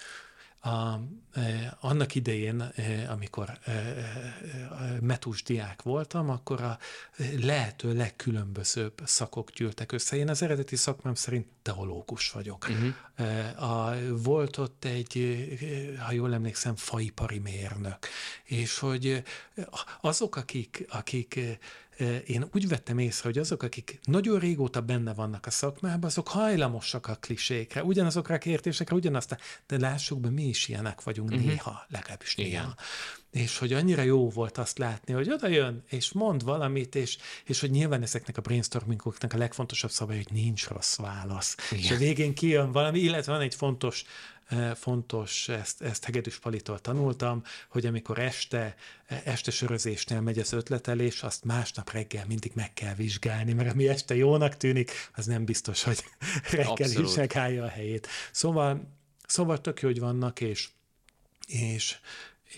[0.61, 1.01] a,
[1.33, 3.73] e, annak idején, e, amikor e,
[5.01, 6.79] metus diák voltam, akkor a
[7.41, 10.17] lehető legkülönbözőbb szakok gyűltek össze.
[10.17, 12.67] Én az eredeti szakmám szerint teológus vagyok.
[12.69, 13.63] Uh-huh.
[13.63, 15.37] A, volt ott egy,
[16.07, 17.99] ha jól emlékszem, faipari mérnök,
[18.45, 19.23] és hogy
[20.01, 21.41] azok, akik, akik
[22.27, 27.07] én úgy vettem észre, hogy azok, akik nagyon régóta benne vannak a szakmában, azok hajlamosak
[27.07, 29.37] a klisékre, ugyanazokra a kérdésekre, ugyanazt,
[29.67, 31.47] de lássuk be, mi is ilyenek vagyunk uh-huh.
[31.47, 32.49] néha, legalábbis néha.
[32.49, 32.77] Igen.
[33.31, 37.61] És hogy annyira jó volt azt látni, hogy oda jön, és mond valamit, és, és
[37.61, 41.57] hogy nyilván ezeknek a brainstormingoknak a legfontosabb szabály, hogy nincs rossz válasz.
[41.71, 41.85] Igen.
[41.85, 44.05] És a végén kijön valami, illetve van egy fontos
[44.75, 48.75] fontos, ezt, ezt Hegedűs Palitól tanultam, hogy amikor este,
[49.25, 54.15] este sörözésnél megy az ötletelés, azt másnap reggel mindig meg kell vizsgálni, mert ami este
[54.15, 56.05] jónak tűnik, az nem biztos, hogy
[56.51, 58.09] reggel is megállja a helyét.
[58.33, 58.97] Szóval,
[59.27, 60.69] szóval tök jó, hogy vannak, és,
[61.47, 61.99] és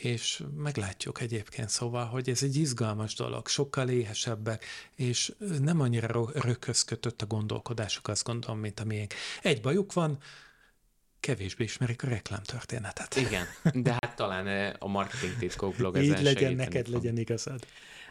[0.02, 4.64] és meglátjuk egyébként, szóval, hogy ez egy izgalmas dolog, sokkal éhesebbek,
[4.94, 9.14] és nem annyira röközkötött a gondolkodásuk, azt gondolom, mint a miénk.
[9.42, 10.18] Egy bajuk van,
[11.20, 13.16] kevésbé ismerik a reklámtörténetet.
[13.16, 13.46] Igen,
[13.84, 16.94] de hát talán eh, a marketing titkok blog ezen Így legyen, neked fog.
[16.94, 17.66] legyen igazad.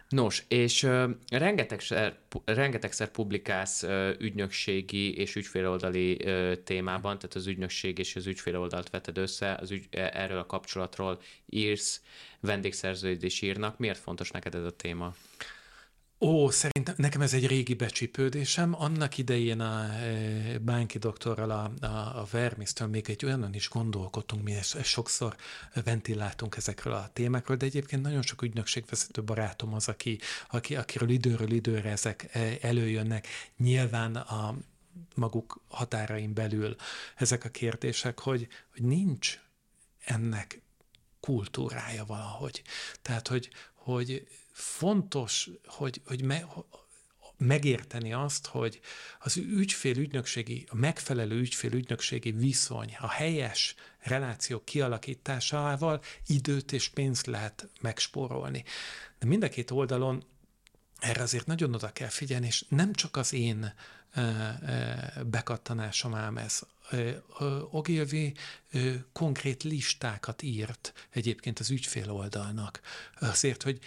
[0.10, 8.00] Nos, és uh, rengetegszer, rengetegszer publikálsz uh, ügynökségi és ügyféloldali uh, témában, tehát az ügynökség
[8.00, 12.02] és az ügyféloldalt veted össze, az ügy, e, erről a kapcsolatról írsz,
[12.40, 13.78] vendégszerződés írnak.
[13.78, 15.16] Miért fontos neked ez a téma?
[16.22, 18.82] Ó, szerintem nekem ez egy régi becsípődésem.
[18.82, 24.44] Annak idején a e, Bánki doktorral, a, a, a Vermisztől még egy olyanon is gondolkodtunk,
[24.44, 25.36] mi ezt, ezt sokszor
[25.84, 31.52] ventiláltunk ezekről a témákról, de egyébként nagyon sok ügynökségvezető barátom az, aki, aki, akiről időről
[31.52, 33.28] időre ezek e, előjönnek.
[33.58, 34.58] Nyilván a
[35.16, 36.76] maguk határain belül
[37.16, 39.40] ezek a kérdések, hogy, hogy nincs
[40.06, 40.62] ennek
[41.20, 42.62] kultúrája valahogy.
[43.02, 44.28] Tehát, hogy, hogy
[44.60, 46.46] fontos, hogy, hogy me,
[47.38, 48.80] megérteni azt, hogy
[49.20, 57.26] az ügyfél ügynökségi, a megfelelő ügyfél ügynökségi viszony, a helyes reláció kialakításával időt és pénzt
[57.26, 58.64] lehet megspórolni.
[59.20, 60.24] De mind a két oldalon
[61.00, 63.74] erre azért nagyon oda kell figyelni, és nem csak az én
[65.26, 66.62] bekattanásom ám ez.
[67.72, 68.34] Ogilvy
[69.12, 72.82] konkrét listákat írt egyébként az ügyfél oldalnak,
[73.20, 73.80] azért, hogy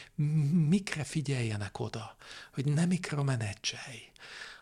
[0.69, 2.17] mikre figyeljenek oda,
[2.53, 4.11] hogy nem mikromenedzselj,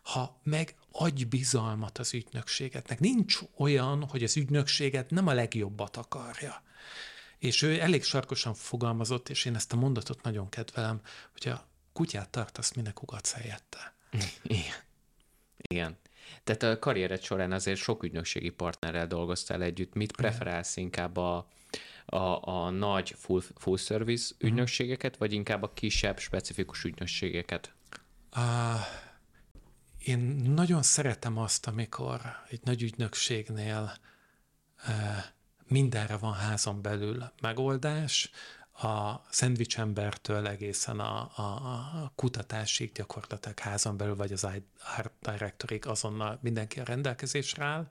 [0.03, 3.01] ha meg adj bizalmat az ügynökségetnek.
[3.01, 6.63] Nincs olyan, hogy az ügynökséget nem a legjobbat akarja.
[7.39, 11.01] És ő elég sarkosan fogalmazott, és én ezt a mondatot nagyon kedvelem,
[11.33, 13.95] hogy a kutyát tartasz, minek ugatsz helyette.
[14.43, 14.75] Igen.
[15.57, 15.99] Igen.
[16.57, 19.95] Tehát a karriered során azért sok ügynökségi partnerrel dolgoztál együtt.
[19.95, 21.47] Mit preferálsz inkább a,
[22.07, 24.51] a, a nagy full, full service uh-huh.
[24.51, 27.73] ügynökségeket, vagy inkább a kisebb, specifikus ügynökségeket?
[28.37, 28.43] Uh,
[29.99, 30.19] én
[30.55, 33.93] nagyon szeretem azt, amikor egy nagy ügynökségnél
[34.89, 35.25] uh,
[35.69, 38.31] mindenre van házon belül megoldás,
[38.83, 46.39] a szendvicsembertől egészen a, a, a kutatásig gyakorlatilag házon belül, vagy az art directorig azonnal
[46.43, 47.89] mindenki a rendelkezésre áll,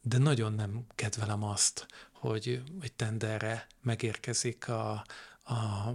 [0.00, 5.04] de nagyon nem kedvelem azt, hogy egy tenderre megérkezik a,
[5.44, 5.90] a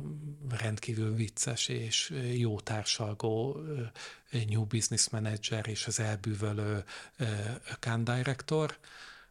[0.49, 3.59] rendkívül vicces és jó társalgó
[4.31, 6.83] New Business Manager és az elbűvölő
[7.71, 8.77] account director,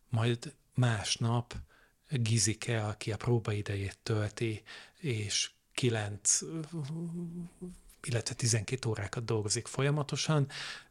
[0.08, 1.54] majd másnap
[2.10, 4.62] Gizike, aki a próbaidejét tölti,
[4.98, 6.40] és kilenc,
[8.02, 10.48] illetve 12 órákat dolgozik folyamatosan,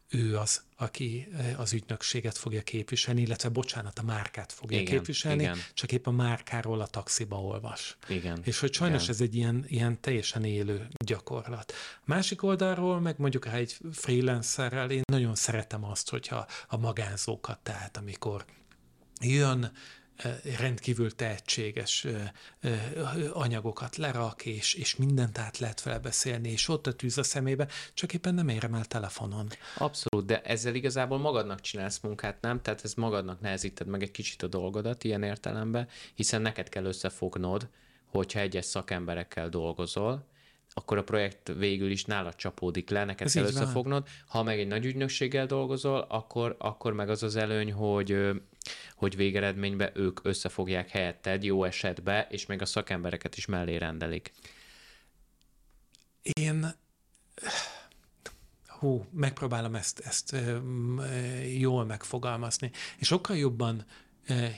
[0.08, 5.58] ő az, aki az ügynökséget fogja képviselni, illetve bocsánat, a márkát fogja igen, képviselni, igen.
[5.74, 7.96] csak épp a márkáról a taxiba olvas.
[8.08, 9.14] Igen, És hogy sajnos igen.
[9.14, 11.72] ez egy ilyen, ilyen teljesen élő gyakorlat.
[12.04, 17.96] Másik oldalról, meg mondjuk ha egy freelancerrel, én nagyon szeretem azt, hogyha a magánzókat, tehát
[17.96, 18.44] amikor
[19.20, 19.72] jön
[20.58, 22.06] rendkívül tehetséges
[23.32, 27.68] anyagokat lerak, és, és mindent át lehet vele beszélni, és ott a tűz a szemébe,
[27.94, 29.48] csak éppen nem érem el telefonon.
[29.78, 32.62] Abszolút, de ezzel igazából magadnak csinálsz munkát, nem?
[32.62, 37.68] Tehát ez magadnak nehezíted meg egy kicsit a dolgodat ilyen értelemben, hiszen neked kell összefognod,
[38.06, 40.26] hogyha egyes szakemberekkel dolgozol,
[40.74, 43.62] akkor a projekt végül is nála csapódik le, neked Ez kell így van.
[43.62, 44.06] összefognod.
[44.28, 48.30] Ha meg egy nagy ügynökséggel dolgozol, akkor, akkor meg az az előny, hogy
[48.94, 54.32] hogy végeredményben ők összefogják helyetted jó esetbe, és még a szakembereket is mellé rendelik.
[56.22, 56.74] Én
[58.66, 60.36] hú, megpróbálom ezt, ezt
[61.58, 63.84] jól megfogalmazni, és sokkal jobban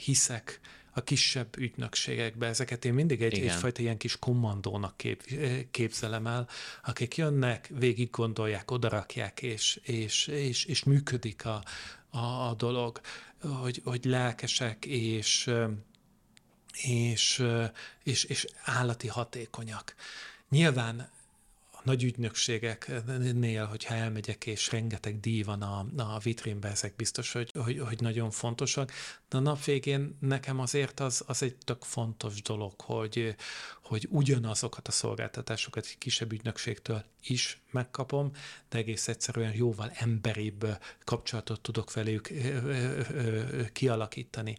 [0.04, 0.61] hiszek
[0.92, 2.46] a kisebb ügynökségekbe.
[2.46, 3.48] Ezeket én mindig egy, Igen.
[3.48, 5.22] egyfajta ilyen kis kommandónak kép,
[5.70, 6.48] képzelem el,
[6.84, 11.62] akik jönnek, végig gondolják, odarakják, és, és, és, és működik a,
[12.11, 13.00] a, a dolog,
[13.43, 15.51] hogy, hogy lelkesek, és,
[16.82, 17.45] és,
[18.03, 19.95] és, és állati hatékonyak.
[20.49, 21.11] Nyilván
[21.89, 27.78] nagy ügynökségeknél, hogyha elmegyek, és rengeteg díj van a, a vitrínben, ezek biztos, hogy, hogy,
[27.78, 28.93] hogy nagyon fontosak,
[29.28, 33.34] de a nap végén nekem azért az, az egy tök fontos dolog, hogy,
[33.82, 38.30] hogy ugyanazokat a szolgáltatásokat egy kisebb ügynökségtől is megkapom,
[38.68, 40.66] de egész egyszerűen jóval emberibb
[41.05, 42.30] kapcsolatot tudok velük
[43.72, 44.57] kialakítani.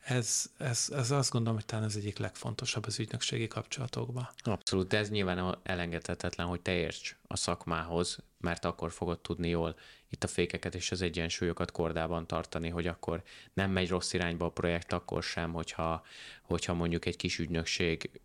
[0.00, 4.28] Ez, ez, ez azt gondolom, hogy talán az egyik legfontosabb az ügynökségi kapcsolatokban.
[4.42, 9.76] Abszolút, ez nyilván elengedhetetlen, hogy te érts a szakmához, mert akkor fogod tudni jól
[10.08, 13.22] itt a fékeket és az egyensúlyokat kordában tartani, hogy akkor
[13.52, 16.04] nem megy rossz irányba a projekt akkor sem, hogyha,
[16.42, 18.20] hogyha mondjuk egy kis ügynökség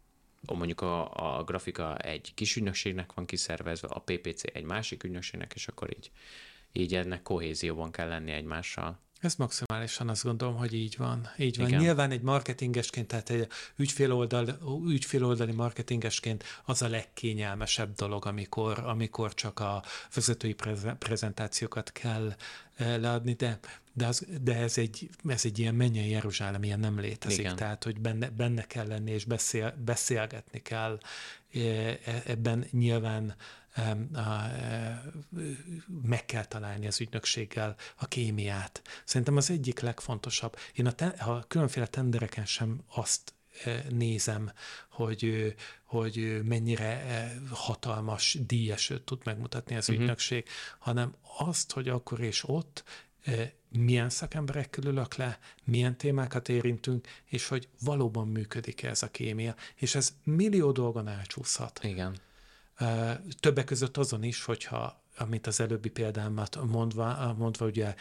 [0.53, 5.67] mondjuk a, a grafika egy kis ügynökségnek van kiszervezve, a PPC egy másik ügynökségnek, és
[5.67, 6.11] akkor így,
[6.71, 8.99] így ennek kohézióban kell lenni egymással.
[9.25, 11.29] Ez maximálisan azt gondolom, hogy így van.
[11.37, 11.67] Így van.
[11.67, 11.79] Igen.
[11.79, 19.59] Nyilván egy marketingesként, tehát egy ügyféloldal, ügyféloldali marketingesként az a legkényelmesebb dolog, amikor, amikor csak
[19.59, 22.35] a vezetői preze- prezentációkat kell
[22.75, 23.59] eh, leadni, de,
[23.93, 27.39] de, az, de ez, egy, ez egy ilyen mennyei Jeruzsálem, ilyen nem létezik.
[27.39, 27.55] Igen.
[27.55, 30.99] Tehát, hogy benne, benne kell lenni, és beszél, beszélgetni kell.
[31.55, 33.35] Eh, Ebben nyilván
[33.73, 33.97] e,
[36.01, 38.81] meg kell találni az ügynökséggel a kémiát.
[39.05, 40.55] Szerintem az egyik legfontosabb.
[40.73, 43.33] Én a, te, a különféle tendereken sem azt
[43.63, 44.51] e, nézem,
[44.89, 49.99] hogy, hogy mennyire e, hatalmas díjesőt tud megmutatni az Mhm.
[50.01, 50.47] ügynökség,
[50.79, 52.83] hanem azt, hogy akkor és ott
[53.23, 59.55] e, milyen szakemberekkel ülök le, milyen témákat érintünk, és hogy valóban működik ez a kémia.
[59.75, 61.79] És ez millió dolgon elcsúszhat.
[61.83, 62.17] Igen.
[63.39, 67.95] Többek között azon is, hogyha amit az előbbi példámat mondva, mondva ugye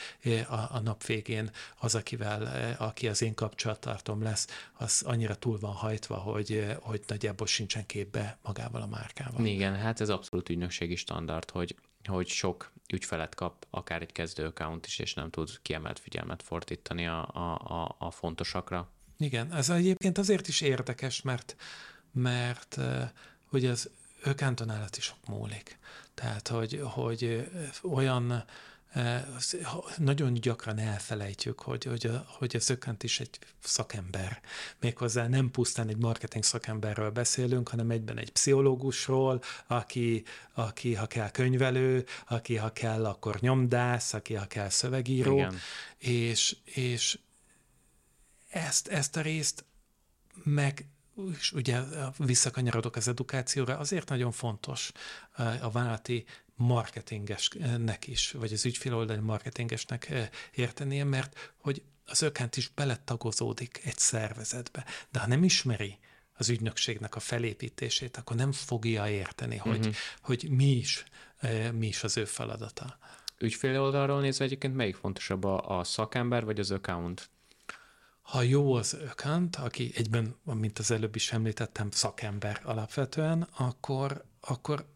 [0.48, 5.72] a, a nap végén az, akivel, aki az én kapcsolattartom lesz, az annyira túl van
[5.72, 9.46] hajtva, hogy, hogy nagyjából sincsen képbe magával a márkával.
[9.46, 14.86] Igen, hát ez abszolút ügynökségi standard, hogy, hogy sok ügyfelet kap akár egy kezdő account
[14.86, 18.88] is, és nem tud kiemelt figyelmet fordítani a, a, a, fontosakra.
[19.18, 21.56] Igen, ez egyébként azért is érdekes, mert,
[22.12, 23.10] mert eh,
[23.46, 23.90] hogy az
[24.22, 25.78] ökántonálat is sok múlik.
[26.14, 28.44] Tehát, hogy, hogy eh, olyan
[29.96, 34.40] nagyon gyakran elfelejtjük, hogy, hogy, a, hogy az ökánt is egy szakember.
[34.80, 40.24] Méghozzá nem pusztán egy marketing szakemberről beszélünk, hanem egyben egy pszichológusról, aki,
[40.54, 45.56] aki ha kell könyvelő, aki ha kell, akkor nyomdász, aki ha kell szövegíró, Igen.
[45.98, 47.18] és, és
[48.48, 49.64] ezt, ezt a részt
[50.44, 50.86] meg
[51.38, 51.80] és ugye
[52.16, 54.92] visszakanyarodok az edukációra, azért nagyon fontos
[55.60, 56.24] a vállalati
[56.54, 63.98] marketingesnek is, vagy az ügyféloldali marketingesnek eh, értenie, mert hogy az ökánt is beletagozódik egy
[63.98, 65.98] szervezetbe, de ha nem ismeri
[66.36, 69.88] az ügynökségnek a felépítését, akkor nem fogja érteni, hogy, Mhm.
[70.22, 71.04] hogy mi, is,
[71.38, 72.98] eh, mi is az ő feladata.
[73.38, 77.30] Ügyfél oldalról nézve egyébként melyik fontosabb, a, a szakember vagy az account?
[78.22, 84.86] Ha jó az account, aki egyben, mint az előbb is említettem, szakember alapvetően, akkor, akkor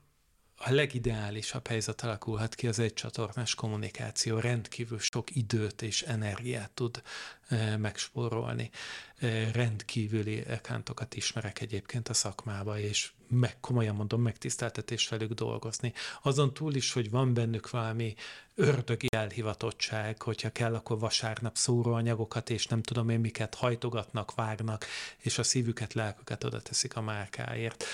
[0.60, 4.38] a legideálisabb helyzet alakulhat ki az egy csatornás kommunikáció.
[4.38, 7.02] Rendkívül sok időt és energiát tud
[7.48, 8.70] e, megspórolni.
[9.18, 15.92] E, rendkívüli accountokat ismerek egyébként a szakmába, és meg, komolyan mondom, megtiszteltetés velük dolgozni.
[16.22, 18.14] Azon túl is, hogy van bennük valami
[18.54, 24.86] ördögi elhivatottság, hogyha kell, akkor vasárnap szóróanyagokat, és nem tudom én miket hajtogatnak, vágnak,
[25.18, 27.84] és a szívüket, lelküket oda teszik a márkáért.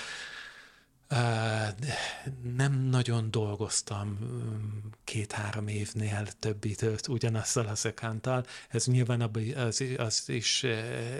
[2.56, 8.46] Nem nagyon dolgoztam mm, két-három évnél több időt ugyanazzal az ökántal.
[8.68, 9.20] Ez nyilván
[9.56, 10.64] az, az is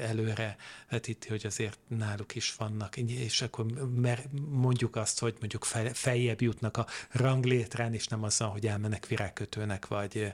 [0.03, 0.57] előre
[0.91, 6.41] vetíti, hogy azért náluk is vannak, és akkor mer, mondjuk azt, hogy mondjuk fel, feljebb
[6.41, 10.33] jutnak a ranglétrán, és nem azzal, hogy elmennek virágkötőnek, vagy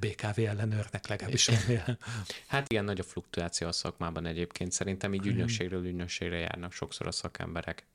[0.00, 1.50] BKV ellenőrnek, legalábbis.
[2.46, 4.72] Hát igen, nagy a fluktuáció a szakmában egyébként.
[4.72, 7.86] Szerintem így ügynökségről ügynökségre járnak sokszor a szakemberek.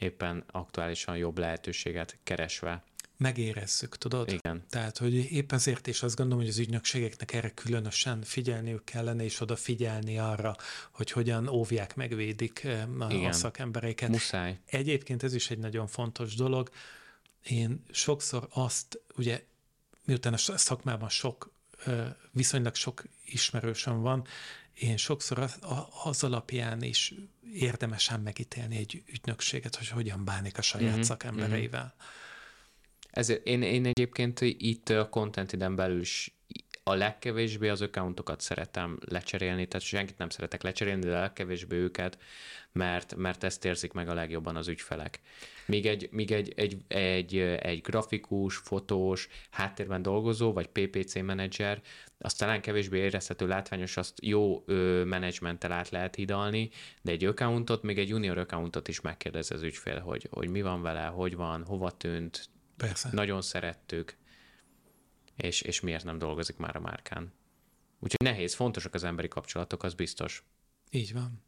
[0.00, 2.84] Éppen aktuálisan jobb lehetőséget keresve.
[3.16, 4.32] Megérezzük, tudod?
[4.32, 4.64] Igen.
[4.68, 9.40] Tehát, hogy épp ezért is azt gondolom, hogy az ügynökségeknek erre különösen figyelniük kellene, és
[9.40, 10.56] odafigyelni arra,
[10.90, 14.08] hogy hogyan óvják, megvédik a, a szakembereiket.
[14.08, 14.58] Muszáj.
[14.66, 16.70] Egyébként ez is egy nagyon fontos dolog.
[17.42, 19.44] Én sokszor azt, ugye,
[20.04, 21.52] miután a szakmában sok,
[22.32, 24.26] viszonylag sok ismerősöm van,
[24.80, 25.58] én sokszor az,
[26.04, 27.14] az alapján is
[27.54, 31.00] érdemesen megítélni egy ügynökséget, hogy hogyan bánik a saját mm-hmm.
[31.00, 31.94] szakembereivel.
[31.94, 32.08] Mm-hmm.
[33.10, 36.34] Ez, én, én egyébként itt a content belül is
[36.90, 42.18] a legkevésbé az accountokat szeretem lecserélni, tehát senkit nem szeretek lecserélni, de a legkevésbé őket,
[42.72, 45.20] mert, mert ezt érzik meg a legjobban az ügyfelek.
[45.66, 51.80] Míg egy, míg egy, egy, egy, egy grafikus, fotós, háttérben dolgozó, vagy PPC menedzser,
[52.18, 56.70] azt talán kevésbé érezhető látványos, azt jó ö, menedzsmenttel át lehet hidalni,
[57.02, 60.82] de egy accountot, még egy junior accountot is megkérdez az ügyfél, hogy, hogy mi van
[60.82, 63.08] vele, hogy van, hova tűnt, Persze.
[63.12, 64.16] nagyon szerettük,
[65.42, 67.32] és, és miért nem dolgozik már a márkán.
[67.98, 70.44] Úgyhogy nehéz, fontosak az emberi kapcsolatok, az biztos.
[70.90, 71.42] Így van.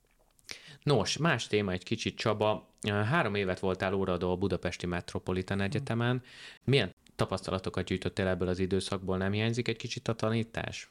[0.82, 2.74] Nos, más téma egy kicsit, Csaba.
[2.88, 6.22] Három évet voltál óradó a Budapesti Metropolitan Egyetemen.
[6.64, 9.16] Milyen tapasztalatokat gyűjtöttél ebből az időszakból?
[9.16, 10.90] Nem hiányzik egy kicsit a tanítás?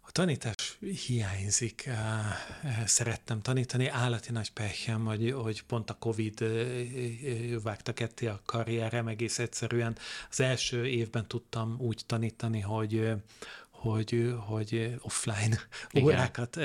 [0.00, 0.54] A tanítás
[0.94, 1.90] hiányzik.
[2.84, 3.88] Szerettem tanítani.
[3.88, 6.44] Állati nagy pehjem, hogy, hogy pont a Covid
[7.62, 9.96] vágta ketté a karrierem egész egyszerűen.
[10.30, 13.12] Az első évben tudtam úgy tanítani, hogy
[13.70, 15.58] hogy, hogy offline
[15.90, 16.04] Igen.
[16.04, 16.58] órákat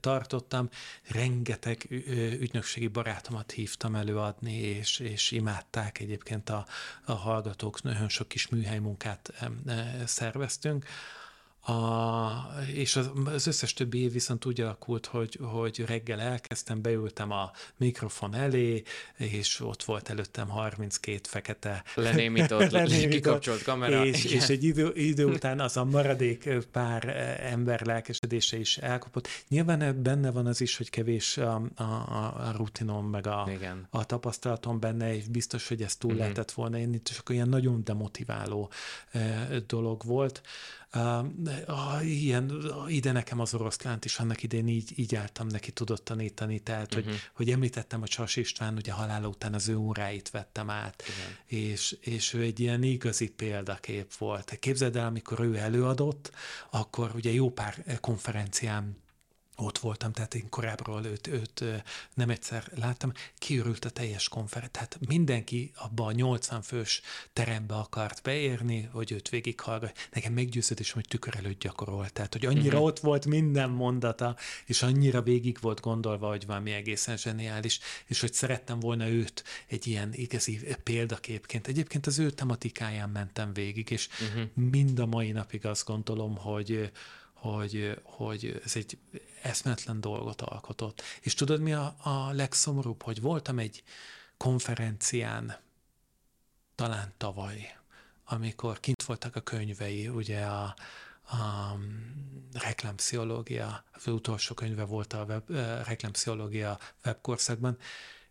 [0.00, 0.68] tartottam.
[1.08, 1.86] Rengeteg
[2.40, 6.66] ügynökségi barátomat hívtam előadni, és, és imádták egyébként a,
[7.04, 7.82] a hallgatók.
[7.82, 9.32] Nagyon sok kis műhely munkát
[10.04, 10.86] szerveztünk.
[11.64, 12.32] A,
[12.74, 17.50] és az, az összes többi év viszont úgy alakult, hogy, hogy reggel elkezdtem, beültem a
[17.76, 18.82] mikrofon elé,
[19.16, 24.04] és ott volt előttem 32 fekete lenémított, lenémított kikapcsolt kamera.
[24.04, 27.08] És, és egy idő, idő után az a maradék pár
[27.40, 29.28] ember lelkesedése is elkapott.
[29.48, 33.48] Nyilván benne van az is, hogy kevés a, a, a rutinom, meg a,
[33.90, 36.20] a tapasztalatom benne, és biztos, hogy ez túl mm-hmm.
[36.20, 36.78] lehetett volna.
[36.78, 38.70] Én itt csak olyan nagyon demotiváló
[39.66, 40.42] dolog volt.
[40.94, 42.52] Uh, ilyen,
[42.88, 47.04] ide nekem az oroszlánt is annak idén így, így álltam neki, tudott tanítani, tehát, uh-huh.
[47.04, 47.22] hogy, mhm.
[47.32, 51.02] hogy említettem, hogy Sas István ugye halála után az ő óráit vettem át,
[51.46, 54.56] és, és ő egy ilyen igazi példakép volt.
[54.60, 56.30] Képzeld el, amikor ő előadott,
[56.70, 59.02] akkor ugye jó pár konferencián
[59.56, 61.64] ott voltam, tehát én korábbról őt, őt
[62.14, 67.00] nem egyszer láttam, kiürült a teljes konferencia, tehát mindenki abba a 80 fős
[67.32, 70.08] terembe akart beérni, hogy őt végighallgat.
[70.12, 72.82] Nekem meggyőződés, hogy tükör előtt gyakorolt, tehát hogy annyira uh-huh.
[72.82, 74.36] ott volt minden mondata,
[74.66, 79.86] és annyira végig volt gondolva, hogy valami egészen zseniális, és hogy szerettem volna őt egy
[79.86, 81.66] ilyen igazi példaképként.
[81.66, 84.70] Egyébként az ő tematikáján mentem végig, és uh-huh.
[84.70, 86.90] mind a mai napig azt gondolom, hogy
[87.50, 88.98] hogy, hogy ez egy
[89.42, 91.02] eszmetlen dolgot alkotott.
[91.20, 93.82] És tudod, mi a, a legszomorúbb, hogy voltam egy
[94.36, 95.56] konferencián,
[96.74, 97.76] talán tavaly,
[98.24, 100.74] amikor kint voltak a könyvei, ugye a,
[101.22, 101.76] a
[102.52, 105.50] reklámpszichológia, az utolsó könyve volt a web,
[105.86, 107.78] reklámpszichológia webkorszakban,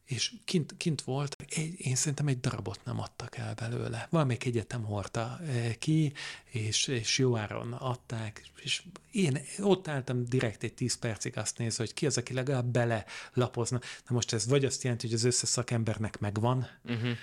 [0.06, 4.08] és kint, kint volt, egy, én szerintem egy darabot nem adtak el belőle.
[4.10, 10.64] Valamelyik egyetem hordta eh, ki, és, és jó áron adták, és én ott álltam direkt
[10.64, 13.80] egy tíz percig azt nézve, hogy ki az, aki legalább bele lapozna.
[14.08, 17.18] Na most ez vagy azt jelenti, hogy az összes szakembernek megvan, uh-huh.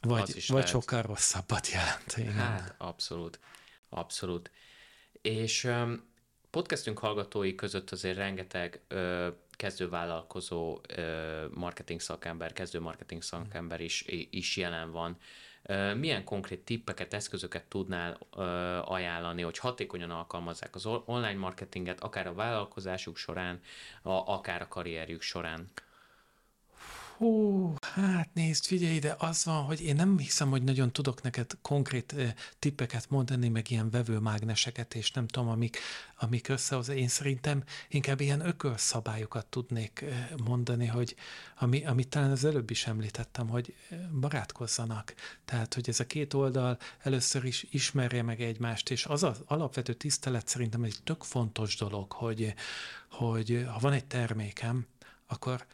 [0.00, 2.16] vagy, vagy sokkal rosszabbat jelent.
[2.16, 2.32] Igen.
[2.32, 3.40] Hát, abszolút.
[3.88, 4.50] Abszolút.
[5.22, 6.06] És um,
[6.50, 9.26] podcastünk hallgatói között azért rengeteg uh,
[9.58, 10.80] kezdővállalkozó
[11.50, 15.16] marketing szakember, kezdő marketing szakember is, is jelen van.
[15.96, 18.18] Milyen konkrét tippeket, eszközöket tudnál
[18.84, 23.60] ajánlani, hogy hatékonyan alkalmazzák az online marketinget, akár a vállalkozásuk során,
[24.02, 25.66] akár a karrierjük során?
[27.18, 31.50] Hú, hát nézd, figyelj ide, az van, hogy én nem hiszem, hogy nagyon tudok neked
[31.62, 32.14] konkrét
[32.58, 35.78] tippeket mondani, meg ilyen vevőmágneseket, és nem tudom, amik,
[36.18, 36.88] amik összehoz.
[36.88, 40.04] Én szerintem inkább ilyen ökölszabályokat tudnék
[40.44, 41.14] mondani, hogy
[41.58, 43.74] ami, amit talán az előbb is említettem, hogy
[44.20, 45.14] barátkozzanak.
[45.44, 49.92] Tehát, hogy ez a két oldal először is ismerje meg egymást, és az az alapvető
[49.92, 52.54] tisztelet szerintem egy tök fontos dolog, hogy,
[53.10, 54.86] hogy ha van egy termékem,
[55.26, 55.66] akkor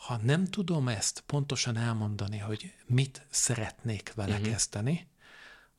[0.00, 4.50] ha nem tudom ezt pontosan elmondani, hogy mit szeretnék vele uh-huh.
[4.50, 5.08] kezdeni,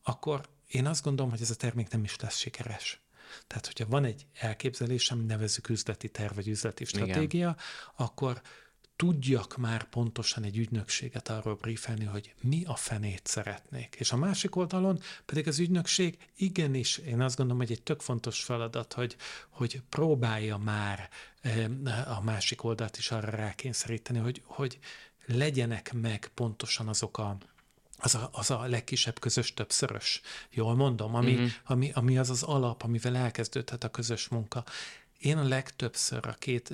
[0.04, 3.02] akkor én azt gondolom, hogy ez a termék nem is lesz sikeres.
[3.48, 7.56] Tehát, hogyha van egy elképzelésem, nevezük üzleti terv vagy üzleti stratégia, Igen.
[7.96, 8.42] akkor
[9.02, 13.96] tudjak már pontosan egy ügynökséget arról briefelni, hogy mi a fenét szeretnék.
[14.00, 18.44] És a másik oldalon pedig az ügynökség igenis, én azt gondolom, hogy egy tök fontos
[18.44, 19.16] feladat, hogy,
[19.50, 21.10] hogy próbálja már
[22.08, 24.80] a másik oldalt is arra rákényszeríteni, hogy, hogy
[25.26, 27.38] legyenek meg pontosan azok a
[28.04, 31.50] az a, az a legkisebb közös többszörös, jól mondom, ami, uh-huh.
[31.66, 34.64] ami, ami az az alap, amivel elkezdődhet a közös munka.
[35.22, 36.74] Én a legtöbbször a két,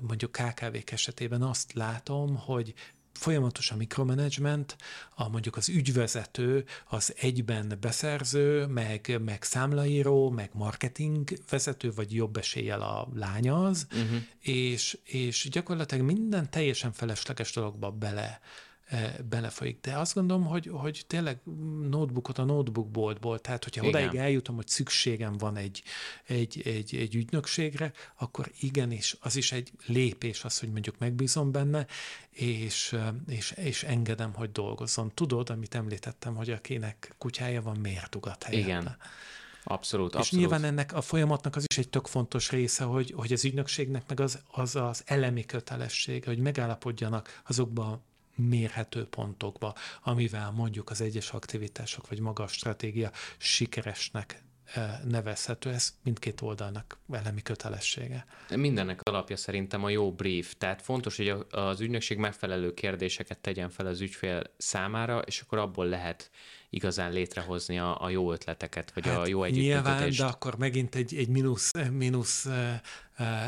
[0.00, 2.74] mondjuk KKV-k esetében azt látom, hogy
[3.12, 4.76] folyamatos a mikromanagement,
[5.14, 12.36] a mondjuk az ügyvezető, az egyben beszerző, meg, meg számlaíró, meg marketing vezető, vagy jobb
[12.36, 14.22] eséllyel a lánya az, uh-huh.
[14.40, 18.40] és, és gyakorlatilag minden teljesen felesleges dologba bele
[19.28, 19.80] belefolyik.
[19.80, 21.40] De azt gondolom, hogy, hogy tényleg
[21.88, 23.94] notebookot a notebookboltból, tehát hogyha Igen.
[23.94, 25.82] odáig eljutom, hogy szükségem van egy,
[26.24, 31.86] egy, egy, egy ügynökségre, akkor igenis, az is egy lépés az, hogy mondjuk megbízom benne,
[32.30, 35.10] és, e, és, és engedem, hogy dolgozzon.
[35.14, 38.68] Tudod, amit említettem, hogy akinek kutyája van, miért ugat helyette?
[38.68, 38.96] Igen.
[39.64, 40.40] Abszolút, és abszolút.
[40.46, 44.20] nyilván ennek a folyamatnak az is egy tök fontos része, hogy, hogy az ügynökségnek meg
[44.20, 48.02] az, az az elemi kötelessége, hogy megállapodjanak azokba
[48.34, 54.42] mérhető pontokba, amivel mondjuk az egyes aktivitások vagy maga a stratégia sikeresnek
[54.74, 58.26] eh, nevezhető, ez mindkét oldalnak elemi kötelessége.
[58.56, 63.86] Mindennek alapja szerintem a jó brief, tehát fontos, hogy az ügynökség megfelelő kérdéseket tegyen fel
[63.86, 66.30] az ügyfél számára, és akkor abból lehet
[66.72, 69.84] igazán létrehozni a, a jó ötleteket, vagy hát a jó együttműködést.
[69.84, 72.48] Nyilván, de akkor megint egy, egy mínusz, mínusz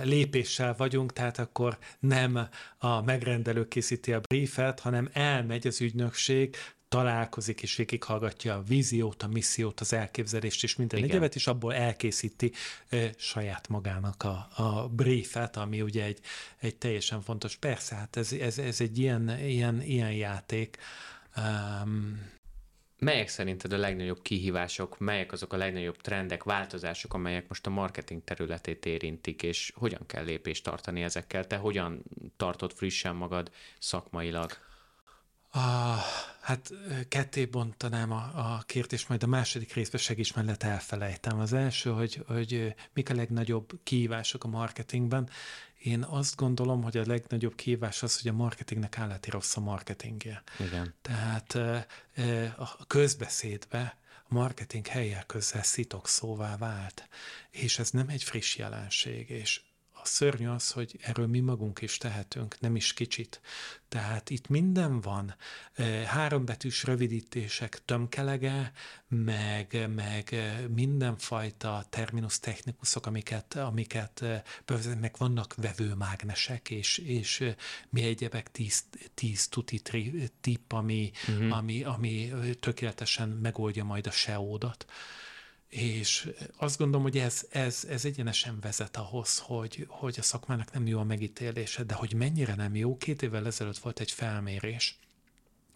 [0.02, 2.48] lépéssel vagyunk, tehát akkor nem
[2.78, 6.56] a megrendelő készíti a briefet, hanem elmegy az ügynökség,
[6.88, 11.10] találkozik és végighallgatja a víziót, a missziót, az elképzelést és minden Igen.
[11.10, 12.52] egyebet, és abból elkészíti
[12.88, 16.18] e, saját magának a, a briefet, ami ugye egy,
[16.58, 17.56] egy teljesen fontos.
[17.56, 20.78] Persze, hát ez, ez, ez egy ilyen, ilyen, ilyen játék.
[21.36, 22.32] Um,
[23.04, 28.24] Melyek szerinted a legnagyobb kihívások, melyek azok a legnagyobb trendek, változások, amelyek most a marketing
[28.24, 31.46] területét érintik, és hogyan kell lépést tartani ezekkel?
[31.46, 32.02] Te hogyan
[32.36, 34.52] tartod frissen magad szakmailag?
[35.56, 36.00] Ah,
[36.40, 36.72] hát
[37.08, 41.38] ketté bontanám a, a kérdést, majd a második részben segíts mellett elfelejtem.
[41.38, 45.28] Az első, hogy, hogy mik a legnagyobb kihívások a marketingben.
[45.78, 50.42] Én azt gondolom, hogy a legnagyobb kihívás az, hogy a marketingnek állati rossz a marketingje.
[50.58, 50.94] Igen.
[51.02, 51.54] Tehát
[52.56, 53.98] a közbeszédbe
[54.28, 57.08] a marketing helyek közel szitok szóvá vált,
[57.50, 59.60] és ez nem egy friss jelenség, és
[60.04, 63.40] a szörnyű az, hogy erről mi magunk is tehetünk, nem is kicsit.
[63.88, 65.34] Tehát itt minden van,
[66.06, 68.72] hárombetűs rövidítések tömkelege,
[69.08, 70.34] meg, meg
[70.74, 74.24] mindenfajta terminus technikusok, amiket, amiket
[75.00, 77.44] meg vannak vevőmágnesek, és, és
[77.88, 78.84] mi egyebek tíz,
[79.14, 79.82] tíz tuti
[80.40, 81.56] tipp, ami, uh-huh.
[81.56, 84.86] ami, ami tökéletesen megoldja majd a SEO-dat.
[85.74, 90.86] És azt gondolom, hogy ez, ez, ez egyenesen vezet ahhoz, hogy, hogy a szakmának nem
[90.86, 94.98] jó a megítélése, de hogy mennyire nem jó, két évvel ezelőtt volt egy felmérés,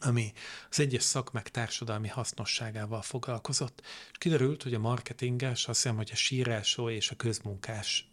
[0.00, 0.32] ami
[0.70, 6.16] az egyes szakmák társadalmi hasznosságával foglalkozott, és kiderült, hogy a marketinges, azt hiszem, hogy a
[6.16, 8.10] sírásó és a közmunkás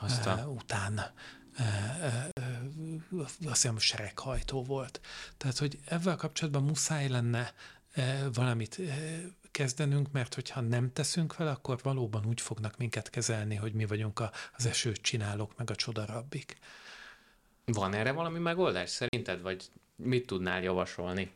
[0.00, 0.38] Aztán.
[0.38, 1.00] Uh, után
[1.58, 1.64] uh,
[3.10, 5.00] uh, azt hiszem, sereghajtó volt.
[5.36, 7.52] Tehát, hogy ezzel kapcsolatban muszáj lenne
[8.32, 8.80] valamit
[9.50, 14.22] kezdenünk, mert hogyha nem teszünk vele, akkor valóban úgy fognak minket kezelni, hogy mi vagyunk
[14.56, 16.58] az esőt csinálók, meg a csodarabbik.
[17.64, 19.64] Van erre valami megoldás szerinted, vagy
[19.96, 21.32] mit tudnál javasolni?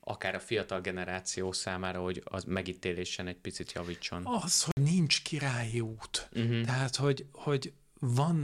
[0.00, 4.26] Akár a fiatal generáció számára, hogy az megítélésen egy picit javítson.
[4.26, 6.28] Az, hogy nincs királyi út.
[6.32, 6.64] Uh-huh.
[6.64, 8.36] Tehát, hogy, hogy van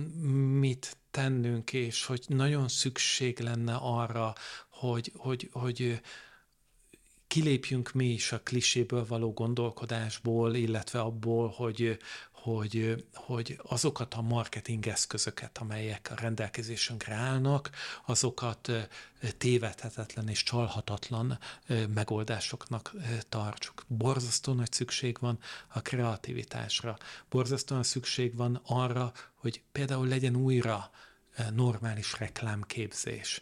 [0.59, 4.33] mit tennünk, és hogy nagyon szükség lenne arra,
[4.69, 6.01] hogy, hogy, hogy
[7.35, 11.99] kilépjünk mi is a kliséből való gondolkodásból, illetve abból, hogy,
[12.33, 17.71] hogy, hogy azokat a marketing eszközöket, amelyek a rendelkezésünkre állnak,
[18.07, 18.71] azokat
[19.39, 21.39] tévedhetetlen és csalhatatlan
[21.95, 22.93] megoldásoknak
[23.29, 23.85] tartsuk.
[23.87, 26.99] Borzasztó nagy szükség van a kreativitásra.
[27.29, 30.91] Borzasztóan szükség van arra, hogy például legyen újra
[31.55, 33.41] normális reklámképzés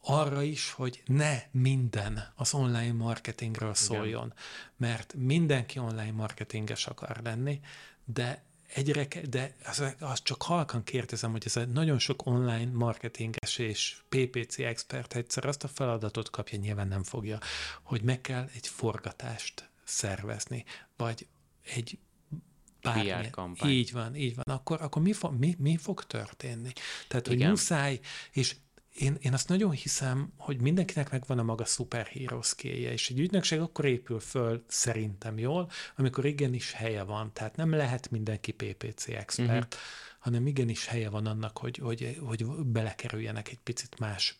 [0.00, 4.34] arra is, hogy ne minden az online marketingről szóljon, Igen.
[4.76, 7.60] mert mindenki online marketinges akar lenni,
[8.04, 8.44] de
[8.74, 13.96] egyre, de az, az csak halkan kérdezem, hogy ez egy nagyon sok online marketinges és
[14.08, 17.38] PPC expert egyszer azt a feladatot kapja, nyilván nem fogja,
[17.82, 20.64] hogy meg kell egy forgatást szervezni,
[20.96, 21.26] vagy
[21.62, 21.98] egy
[22.82, 23.22] bármilyen.
[23.22, 23.70] PR kampány.
[23.70, 24.44] Így van, így van.
[24.56, 26.72] Akkor, akkor mi, fog, mi, mi fog történni?
[27.08, 27.50] Tehát, hogy Igen.
[27.50, 28.56] muszáj, és
[28.94, 33.60] én, én azt nagyon hiszem, hogy mindenkinek megvan a maga szuperhíró skillje, és egy ügynökség
[33.60, 37.32] akkor épül föl szerintem jól, amikor igenis helye van.
[37.32, 39.80] Tehát nem lehet mindenki PPC expert, uh-huh.
[40.18, 44.36] hanem igenis helye van annak, hogy, hogy, hogy belekerüljenek egy picit más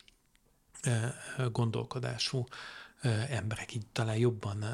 [1.51, 2.45] gondolkodású
[3.29, 4.65] emberek, így talán jobban,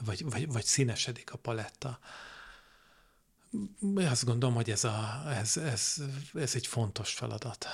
[0.00, 1.98] vagy, vagy, vagy színesedik a paletta.
[3.96, 5.94] Azt gondolom, hogy ez, a, ez, ez,
[6.34, 7.66] ez egy fontos feladat.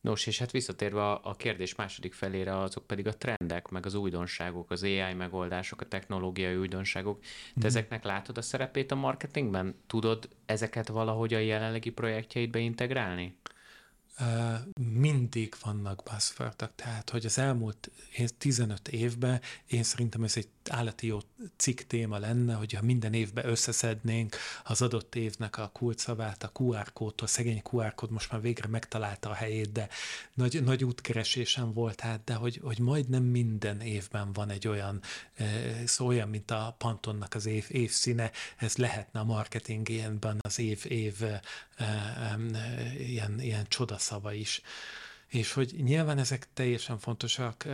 [0.00, 3.94] Nos, és hát visszatérve a, a kérdés második felére, azok pedig a trendek, meg az
[3.94, 7.18] újdonságok, az AI megoldások, a technológiai újdonságok.
[7.60, 9.74] Te ezeknek látod a szerepét a marketingben?
[9.86, 13.36] Tudod ezeket valahogy a jelenlegi projektjeidbe integrálni?
[14.92, 21.06] Mindig vannak buzzwordok, tehát hogy az elmúlt én- 15 évben én szerintem ez egy állati
[21.06, 21.18] jó
[21.56, 27.28] cikk téma lenne, hogyha minden évben összeszednénk az adott évnek a kulcsszavát, a QR kódtól,
[27.28, 29.88] szegény QR kód most már végre megtalálta a helyét, de
[30.34, 35.00] nagy, nagy útkeresésem volt hát, de hogy, hogy majdnem minden évben van egy olyan,
[35.84, 40.84] szó olyan, mint a Pantonnak az év, évszíne, ez lehetne a marketing ilyenben az év,
[40.88, 41.24] év
[42.98, 43.68] ilyen, ilyen
[44.10, 44.62] csodaszava is.
[45.26, 47.66] És hogy nyilván ezek teljesen fontosak,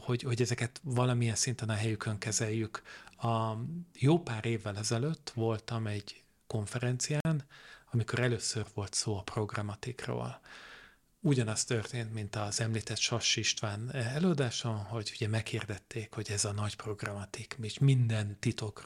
[0.00, 2.82] hogy, hogy ezeket valamilyen szinten a helyükön kezeljük.
[3.20, 3.52] A
[3.94, 7.46] jó pár évvel ezelőtt voltam egy konferencián,
[7.90, 10.40] amikor először volt szó a programatikról.
[11.20, 16.76] Ugyanaz történt, mint az említett Sass István előadáson, hogy ugye meghirdették, hogy ez a nagy
[16.76, 18.82] programatik, és minden titok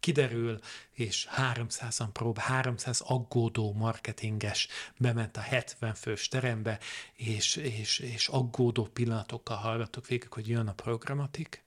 [0.00, 0.58] kiderül,
[0.90, 6.78] és 300-an prób, 300 aggódó marketinges bement a 70 fős terembe,
[7.14, 11.64] és, és, és aggódó pillanatokkal hallgattok végig, hogy jön a programatik,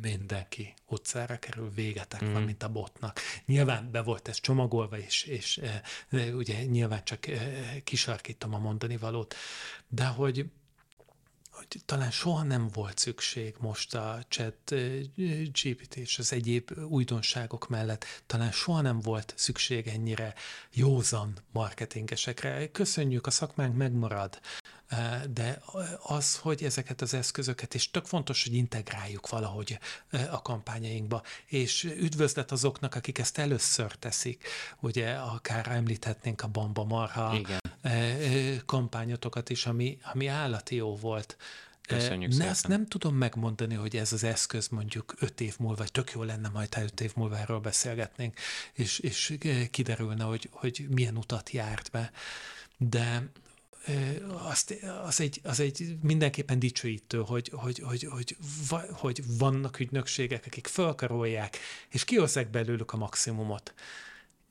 [0.00, 2.32] mindenki utcára kerül, végetek mm.
[2.32, 3.20] van, mint a botnak.
[3.46, 7.38] Nyilván be volt ez csomagolva, és, és e, e, ugye nyilván csak e,
[7.84, 9.34] kisarkítom a mondani valót,
[9.88, 10.50] de hogy
[11.52, 15.00] hogy talán soha nem volt szükség most a chat eh,
[15.62, 20.34] GPT és az egyéb újdonságok mellett, talán soha nem volt szükség ennyire
[20.70, 22.70] józan marketingesekre.
[22.70, 24.40] Köszönjük, a szakmánk megmarad,
[24.81, 24.81] eh,
[25.30, 25.62] de
[26.02, 29.78] az, hogy ezeket az eszközöket, és tök fontos, hogy integráljuk valahogy
[30.30, 34.48] a kampányainkba, és üdvözlet azoknak, akik ezt először teszik,
[34.80, 38.62] ugye akár említhetnénk a Bamba Marha Igen.
[38.66, 41.36] kampányotokat is, ami, ami állati jó volt.
[41.86, 42.50] Köszönjük ne, szépen.
[42.50, 46.22] Azt nem tudom megmondani, hogy ez az eszköz mondjuk öt év múlva, vagy tök jó
[46.22, 48.38] lenne majd, ha öt év múlva erről beszélgetnénk,
[48.72, 49.34] és, és
[49.70, 52.10] kiderülne, hogy, hogy milyen utat járt be.
[52.76, 53.30] De
[54.28, 54.74] azt,
[55.04, 58.36] az, egy, az egy mindenképpen dicsőítő, hogy, hogy, hogy, hogy,
[58.92, 61.58] hogy vannak ügynökségek, akik felkarolják,
[61.88, 63.74] és kihozzák belőlük a maximumot.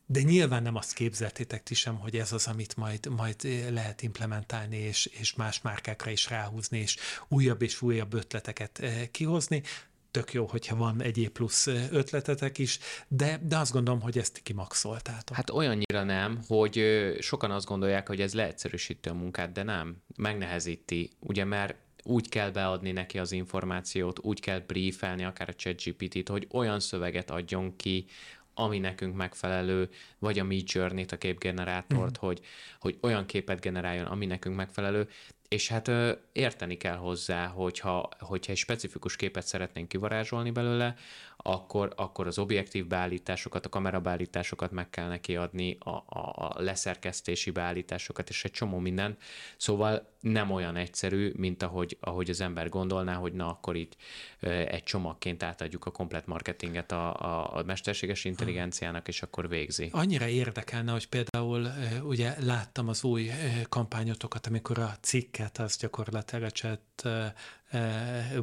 [0.05, 3.35] De nyilván nem azt képzeltétek ti sem, hogy ez az, amit majd, majd
[3.69, 9.63] lehet implementálni, és, és más márkákra is ráhúzni, és újabb és újabb ötleteket kihozni.
[10.11, 14.39] Tök jó, hogyha van egyéb plusz eh, ötletetek is, de, de azt gondolom, hogy ezt
[14.43, 15.35] kimaxoltátok.
[15.35, 16.83] Hát olyannyira nem, hogy
[17.19, 22.49] sokan azt gondolják, hogy ez leegyszerűsíti a munkát, de nem, megnehezíti, ugye mert úgy kell
[22.49, 28.05] beadni neki az információt, úgy kell briefelni akár a ChatGPT-t, hogy olyan szöveget adjon ki,
[28.53, 29.89] ami nekünk megfelelő,
[30.19, 32.27] vagy a Midjourney-t, a képgenerátort, mm.
[32.27, 32.39] hogy,
[32.79, 35.07] hogy olyan képet generáljon, ami nekünk megfelelő,
[35.51, 40.95] és hát ö, érteni kell hozzá, hogyha, hogyha egy specifikus képet szeretnénk kivarázsolni belőle,
[41.37, 46.03] akkor, akkor az objektív beállításokat, a kamerabeállításokat meg kell neki adni, a, a,
[46.35, 49.21] a leszerkesztési beállításokat, és egy csomó mindent.
[49.57, 53.95] Szóval nem olyan egyszerű, mint ahogy, ahogy az ember gondolná, hogy na akkor így
[54.39, 59.89] ö, egy csomagként átadjuk a komplet marketinget a, a, a mesterséges intelligenciának, és akkor végzi.
[59.91, 61.71] Annyira érdekelne, hogy például
[62.03, 63.29] ugye láttam az új
[63.69, 64.95] kampányotokat, amikor a
[65.41, 66.81] cikket az gyakorlatilag a chat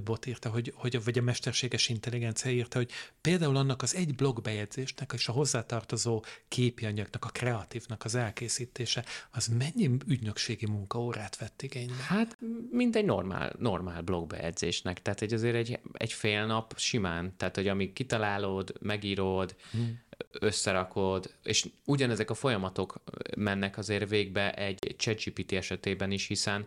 [0.04, 2.90] bot írta, hogy, hogy, vagy a mesterséges intelligencia írta, hogy
[3.20, 9.46] például annak az egy blogbejegyzésnek és a hozzátartozó képi anyagnak, a kreatívnak az elkészítése, az
[9.46, 12.02] mennyi ügynökségi munkaórát vett igénybe?
[12.06, 12.38] Hát,
[12.70, 15.02] mint egy normál, normál blogbejegyzésnek.
[15.02, 17.34] Tehát egy azért egy, egy fél nap simán.
[17.36, 20.00] Tehát, hogy amíg kitalálod, megírod, hmm.
[20.30, 23.00] Összerakod, és ugyanezek a folyamatok
[23.36, 26.64] mennek azért végbe egy ChatGPT esetében is, hiszen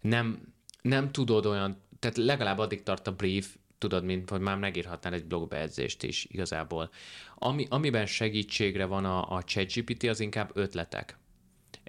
[0.00, 5.12] nem, nem tudod olyan, tehát legalább addig tart a brief, tudod, mint hogy már megírhatnál
[5.12, 6.90] egy blogbejegyzést is igazából.
[7.34, 11.18] Ami, amiben segítségre van a, a ChatGPT, az inkább ötletek.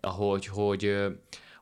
[0.02, 1.12] Ahogy, hogy ö,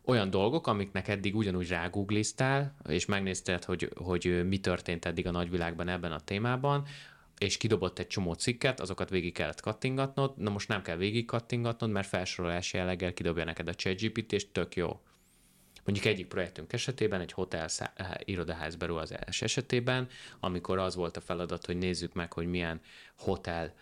[0.05, 5.87] olyan dolgok, amiknek eddig ugyanúgy rágoogliztál, és megnézted, hogy, hogy mi történt eddig a nagyvilágban
[5.87, 6.87] ebben a témában,
[7.37, 11.89] és kidobott egy csomó cikket, azokat végig kellett kattingatnod, na most nem kell végig kattingatnod,
[11.89, 14.99] mert felsorolás jelleggel kidobja neked a ChatGPT, és tök jó.
[15.83, 17.67] Mondjuk egyik projektünk esetében, egy hotel
[18.19, 20.07] irodaház beruházás esetében,
[20.39, 22.81] amikor az volt a feladat, hogy nézzük meg, hogy milyen
[23.17, 23.73] hotel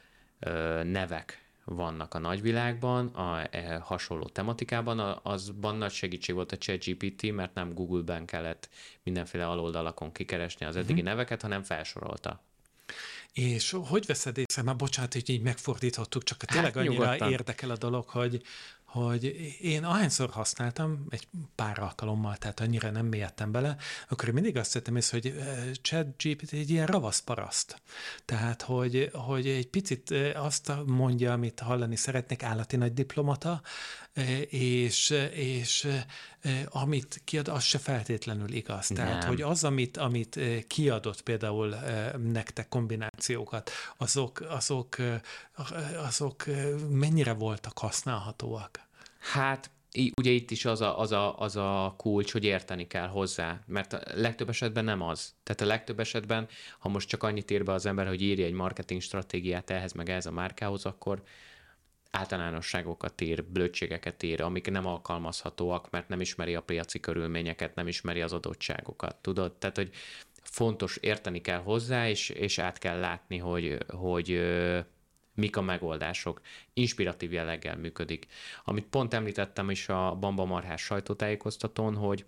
[0.83, 7.53] nevek vannak a nagyvilágban, a e, hasonló tematikában, azban nagy segítség volt a ChatGPT, mert
[7.53, 8.69] nem Google-ben kellett
[9.03, 11.07] mindenféle aloldalakon kikeresni az eddigi uh-huh.
[11.07, 12.41] neveket, hanem felsorolta.
[13.33, 17.31] És hogy veszed észre, már bocsánat, hogy így megfordítottuk, csak tényleg hát, annyira nyugodtan.
[17.31, 18.41] érdekel a dolog, hogy,
[18.93, 19.23] hogy
[19.61, 23.75] én ahányszor használtam, egy pár alkalommal, tehát annyira nem mélyedtem bele,
[24.09, 25.35] akkor én mindig azt tettem észre, hogy
[25.81, 27.81] chat GPT egy ilyen ravasz paraszt.
[28.25, 33.61] Tehát, hogy, hogy egy picit azt mondja, amit hallani szeretnék, állati nagy diplomata,
[34.49, 35.87] és, és
[36.65, 38.89] amit kiad, az se feltétlenül igaz.
[38.89, 39.05] Nem.
[39.05, 41.75] Tehát, hogy az, amit, amit kiadott például
[42.17, 44.95] nektek kombinációkat, azok, azok,
[46.07, 46.45] azok
[46.89, 48.82] mennyire voltak használhatóak?
[49.23, 49.71] Hát
[50.15, 53.93] ugye itt is az a, az, a, az a kulcs, hogy érteni kell hozzá, mert
[53.93, 55.33] a legtöbb esetben nem az.
[55.43, 56.47] Tehát a legtöbb esetben,
[56.79, 60.09] ha most csak annyit ír be az ember, hogy írja egy marketing stratégiát ehhez meg
[60.09, 61.23] ehhez a márkához, akkor
[62.11, 68.21] általánosságokat ír, blödségeket ír, amik nem alkalmazhatóak, mert nem ismeri a piaci körülményeket, nem ismeri
[68.21, 69.53] az adottságokat, tudod?
[69.53, 69.89] Tehát, hogy
[70.43, 74.41] fontos érteni kell hozzá, és, és át kell látni, hogy, hogy
[75.33, 76.41] mik a megoldások.
[76.73, 78.27] Inspiratív jelleggel működik.
[78.63, 82.25] Amit pont említettem is a Bamba Marhás sajtótájékoztatón, hogy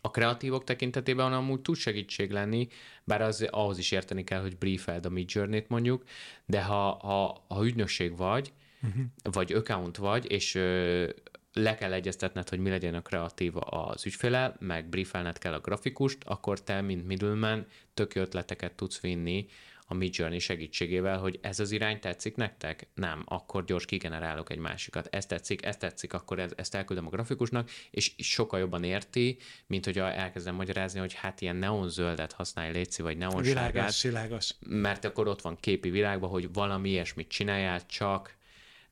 [0.00, 2.68] a kreatívok tekintetében amúgy tud segítség lenni,
[3.04, 6.04] bár az, ahhoz is érteni kell, hogy briefeld a Midjourney-t mondjuk,
[6.46, 8.52] de ha, ha, ha ügynökség vagy,
[8.82, 9.04] uh-huh.
[9.22, 11.08] vagy account vagy, és ö,
[11.52, 16.18] le kell egyeztetned, hogy mi legyen a kreatív az ügyféle, meg briefelned kell a grafikust,
[16.24, 19.46] akkor te, mint middleman, tök ötleteket tudsz vinni
[19.88, 22.86] a Midjourney segítségével, hogy ez az irány tetszik nektek?
[22.94, 25.08] Nem, akkor gyors kigenerálok egy másikat.
[25.10, 29.84] Ez tetszik, ez tetszik, akkor ez, ezt elküldöm a grafikusnak, és sokkal jobban érti, mint
[29.84, 33.72] hogyha elkezdem magyarázni, hogy hát ilyen neonzöldet használj, létszi, vagy neonsárgát.
[33.72, 34.50] Világos, világos.
[34.58, 38.36] Mert akkor ott van képi világban, hogy valami ilyesmit csináljál, csak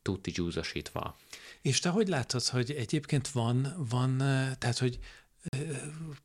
[0.02, 1.16] tuti gyúzasítva.
[1.62, 4.16] És te hogy látod, hogy egyébként van, van
[4.58, 4.98] tehát, hogy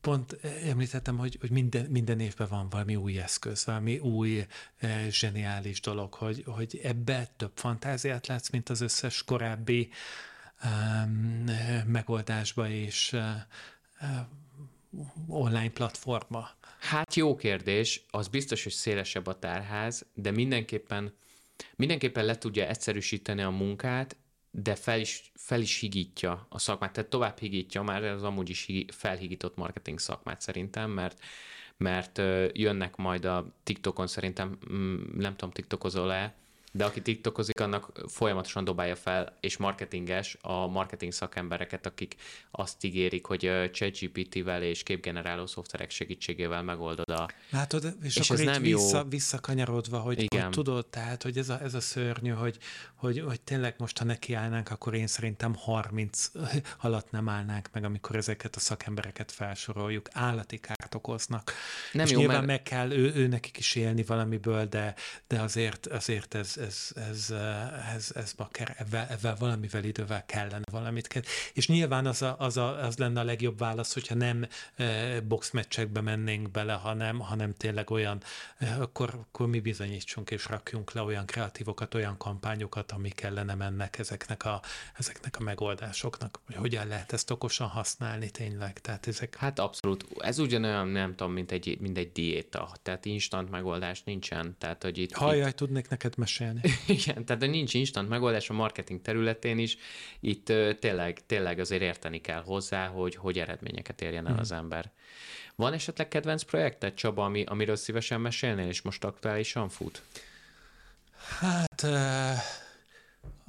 [0.02, 4.46] pont említettem, hogy, hogy minden, minden évben van valami új eszköz, valami új
[5.10, 9.90] zseniális dolog, hogy, hogy ebbe több fantáziát látsz, mint az összes korábbi
[10.64, 11.44] um,
[11.86, 13.22] megoldásba és uh,
[15.28, 16.50] online platforma.
[16.80, 21.14] Hát jó kérdés, az biztos, hogy szélesebb a tárház, de mindenképpen
[21.76, 24.16] mindenképpen le tudja egyszerűsíteni a munkát,
[24.52, 28.72] de fel is, fel is higítja a szakmát, tehát tovább higítja már az amúgy is
[28.88, 31.24] felhigított marketing szakmát szerintem, mert
[31.78, 32.18] mert
[32.54, 36.36] jönnek majd a TikTokon szerintem, mm, nem tudom, TikTokozol-e,
[36.72, 42.16] de aki TikTokozik, annak folyamatosan dobálja fel, és marketinges a marketing szakembereket, akik
[42.52, 47.30] azt ígérik, hogy ChatGPT-vel és képgeneráló szoftverek segítségével megoldod a...
[47.50, 49.04] Látod, és, és akkor ez nem vissza, jó.
[49.10, 50.44] visszakanyarodva, hogy, Igen.
[50.44, 52.58] hogy tudod, tehát, hogy ez a, ez a szörnyű, hogy,
[52.96, 56.32] hogy, hogy tényleg most, ha nekiállnánk, akkor én szerintem 30
[56.82, 60.08] alatt nem állnánk meg, amikor ezeket a szakembereket felsoroljuk.
[60.12, 61.52] Állati kárt okoznak.
[61.92, 62.48] Nem és jó, nyilván mert...
[62.48, 64.96] meg kell ő, ő nekik is élni valamiből, de,
[65.28, 67.34] de azért, azért ez, ez, ez,
[67.96, 71.22] ez, ez bakker, ebben, ebben valamivel idővel kellene valamit kell.
[71.54, 74.48] És nyilván az, a, az, a, az lenne a legjobb válasz, hogyha nem
[75.28, 78.22] boxmeccsekbe mennénk bele, hanem, hanem tényleg olyan,
[78.80, 84.46] akkor, akkor mi bizonyítsunk és rakjunk le olyan kreatívokat, olyan kampányokat, ami kellene mennek ezeknek
[84.46, 84.62] a,
[84.98, 88.80] ezeknek a megoldásoknak, hogy hogyan lehet ezt okosan használni tényleg.
[88.82, 89.36] Tehát ezek...
[89.36, 90.06] Hát abszolút.
[90.18, 92.72] Ez ugyanolyan, nem tudom, mint egy, mint egy diéta.
[92.82, 94.56] Tehát instant megoldás nincsen.
[94.58, 95.56] Tehát, hogy itt, Hajjaj, itt...
[95.56, 96.80] tudnék neked mesélni mesélni.
[97.02, 99.78] Igen, tehát nincs instant megoldás a marketing területén is.
[100.20, 100.46] Itt
[100.80, 104.38] tényleg, tényleg azért érteni kell hozzá, hogy hogy eredményeket érjen el mm.
[104.38, 104.92] az ember.
[105.56, 110.02] Van esetleg kedvenc projekted, Csaba, ami, amiről szívesen mesélnél, és most aktuálisan fut?
[111.40, 111.82] Hát...
[111.84, 112.68] Uh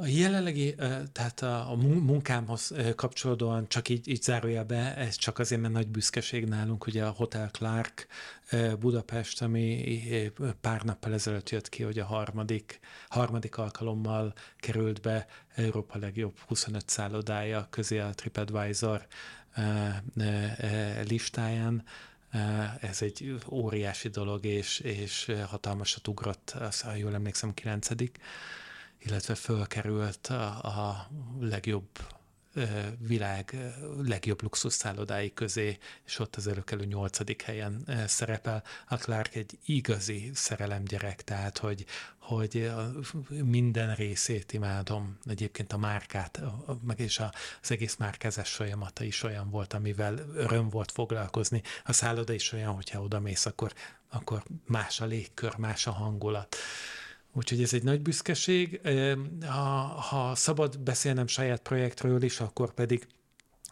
[0.01, 0.75] a jelenlegi,
[1.13, 6.45] tehát a munkámhoz kapcsolódóan csak így, így zárulja be, ez csak azért, mert nagy büszkeség
[6.45, 8.07] nálunk, ugye a Hotel Clark
[8.79, 9.85] Budapest, ami
[10.61, 16.89] pár nappal ezelőtt jött ki, hogy a harmadik, harmadik alkalommal került be Európa legjobb 25
[16.89, 19.07] szállodája közé a TripAdvisor
[21.05, 21.85] listáján.
[22.81, 28.19] Ez egy óriási dolog, és, és hatalmasat ugrott, ha jól emlékszem, kilencedik
[29.03, 31.89] illetve fölkerült a, a legjobb
[32.99, 33.57] világ
[34.03, 38.63] legjobb luxus szállodái közé, és ott az előkelő nyolcadik helyen szerepel.
[38.89, 41.85] A Clark egy igazi szerelemgyerek, tehát hogy,
[42.19, 42.71] hogy
[43.45, 45.19] minden részét imádom.
[45.25, 46.41] Egyébként a márkát,
[46.83, 47.19] meg és
[47.63, 51.63] az egész márkázás folyamata is olyan volt, amivel öröm volt foglalkozni.
[51.85, 53.73] A szálloda is olyan, hogyha oda mész, akkor,
[54.09, 56.57] akkor más a légkör, más a hangulat.
[57.33, 58.81] Úgyhogy ez egy nagy büszkeség.
[59.47, 63.07] Ha, ha szabad beszélnem saját projektről is, akkor pedig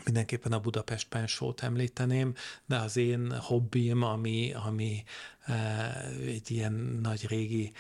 [0.04, 2.34] mindenképpen a Budapest Pensót említeném,
[2.66, 5.04] de az én hobbim, ami, ami
[6.26, 6.72] egy ilyen
[7.02, 7.72] nagy régi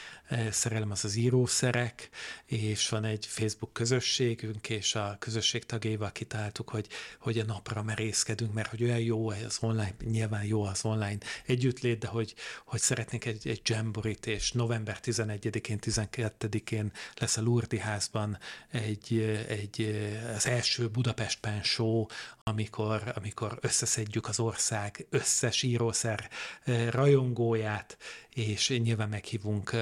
[0.50, 2.08] szerelem az az írószerek,
[2.44, 6.86] és van egy Facebook közösségünk, és a közösség tagjaival kitáltuk, hogy,
[7.20, 11.98] hogy a napra merészkedünk, mert hogy olyan jó az online, nyilván jó az online együttlét,
[11.98, 18.38] de hogy, hogy szeretnénk egy, egy jamborit, és november 11-én, 12-én lesz a Lurdi házban
[18.70, 22.10] egy, egy, az első Budapest Pensó,
[22.48, 26.30] amikor, amikor összeszedjük az ország összes írószer
[26.90, 27.96] rajongóját,
[28.34, 29.76] és nyilván meghívunk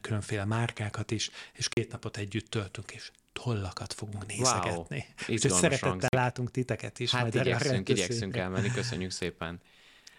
[0.00, 5.06] különféle márkákat is, és két napot együtt töltünk, és tollakat fogunk nézegetni.
[5.28, 7.10] Wow, és szeretettel látunk titeket is.
[7.10, 9.60] Hát majd igyekszünk, igyekszünk elmenni, köszönjük szépen.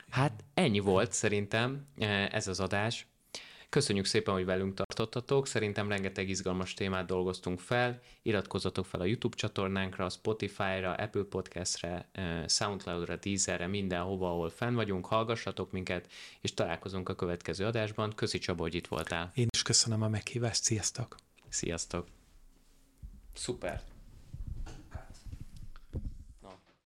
[0.10, 1.88] Hát ennyi volt szerintem
[2.32, 3.08] ez az adás.
[3.74, 5.48] Köszönjük szépen, hogy velünk tartottatok.
[5.48, 8.02] Szerintem rengeteg izgalmas témát dolgoztunk fel.
[8.22, 15.06] Iratkozzatok fel a YouTube csatornánkra, Spotify-ra, Apple Podcast-re, eh, SoundCloud-ra, Deezerre, mindenhova, ahol fenn vagyunk.
[15.06, 16.12] Hallgassatok minket,
[16.42, 18.14] és találkozunk a következő adásban.
[18.16, 19.32] Köszi Csaba, hogy itt voltál.
[19.36, 20.64] Én is köszönöm a meghívást.
[20.64, 21.16] Sziasztok!
[21.50, 22.08] Sziasztok!
[23.34, 23.93] Szuper!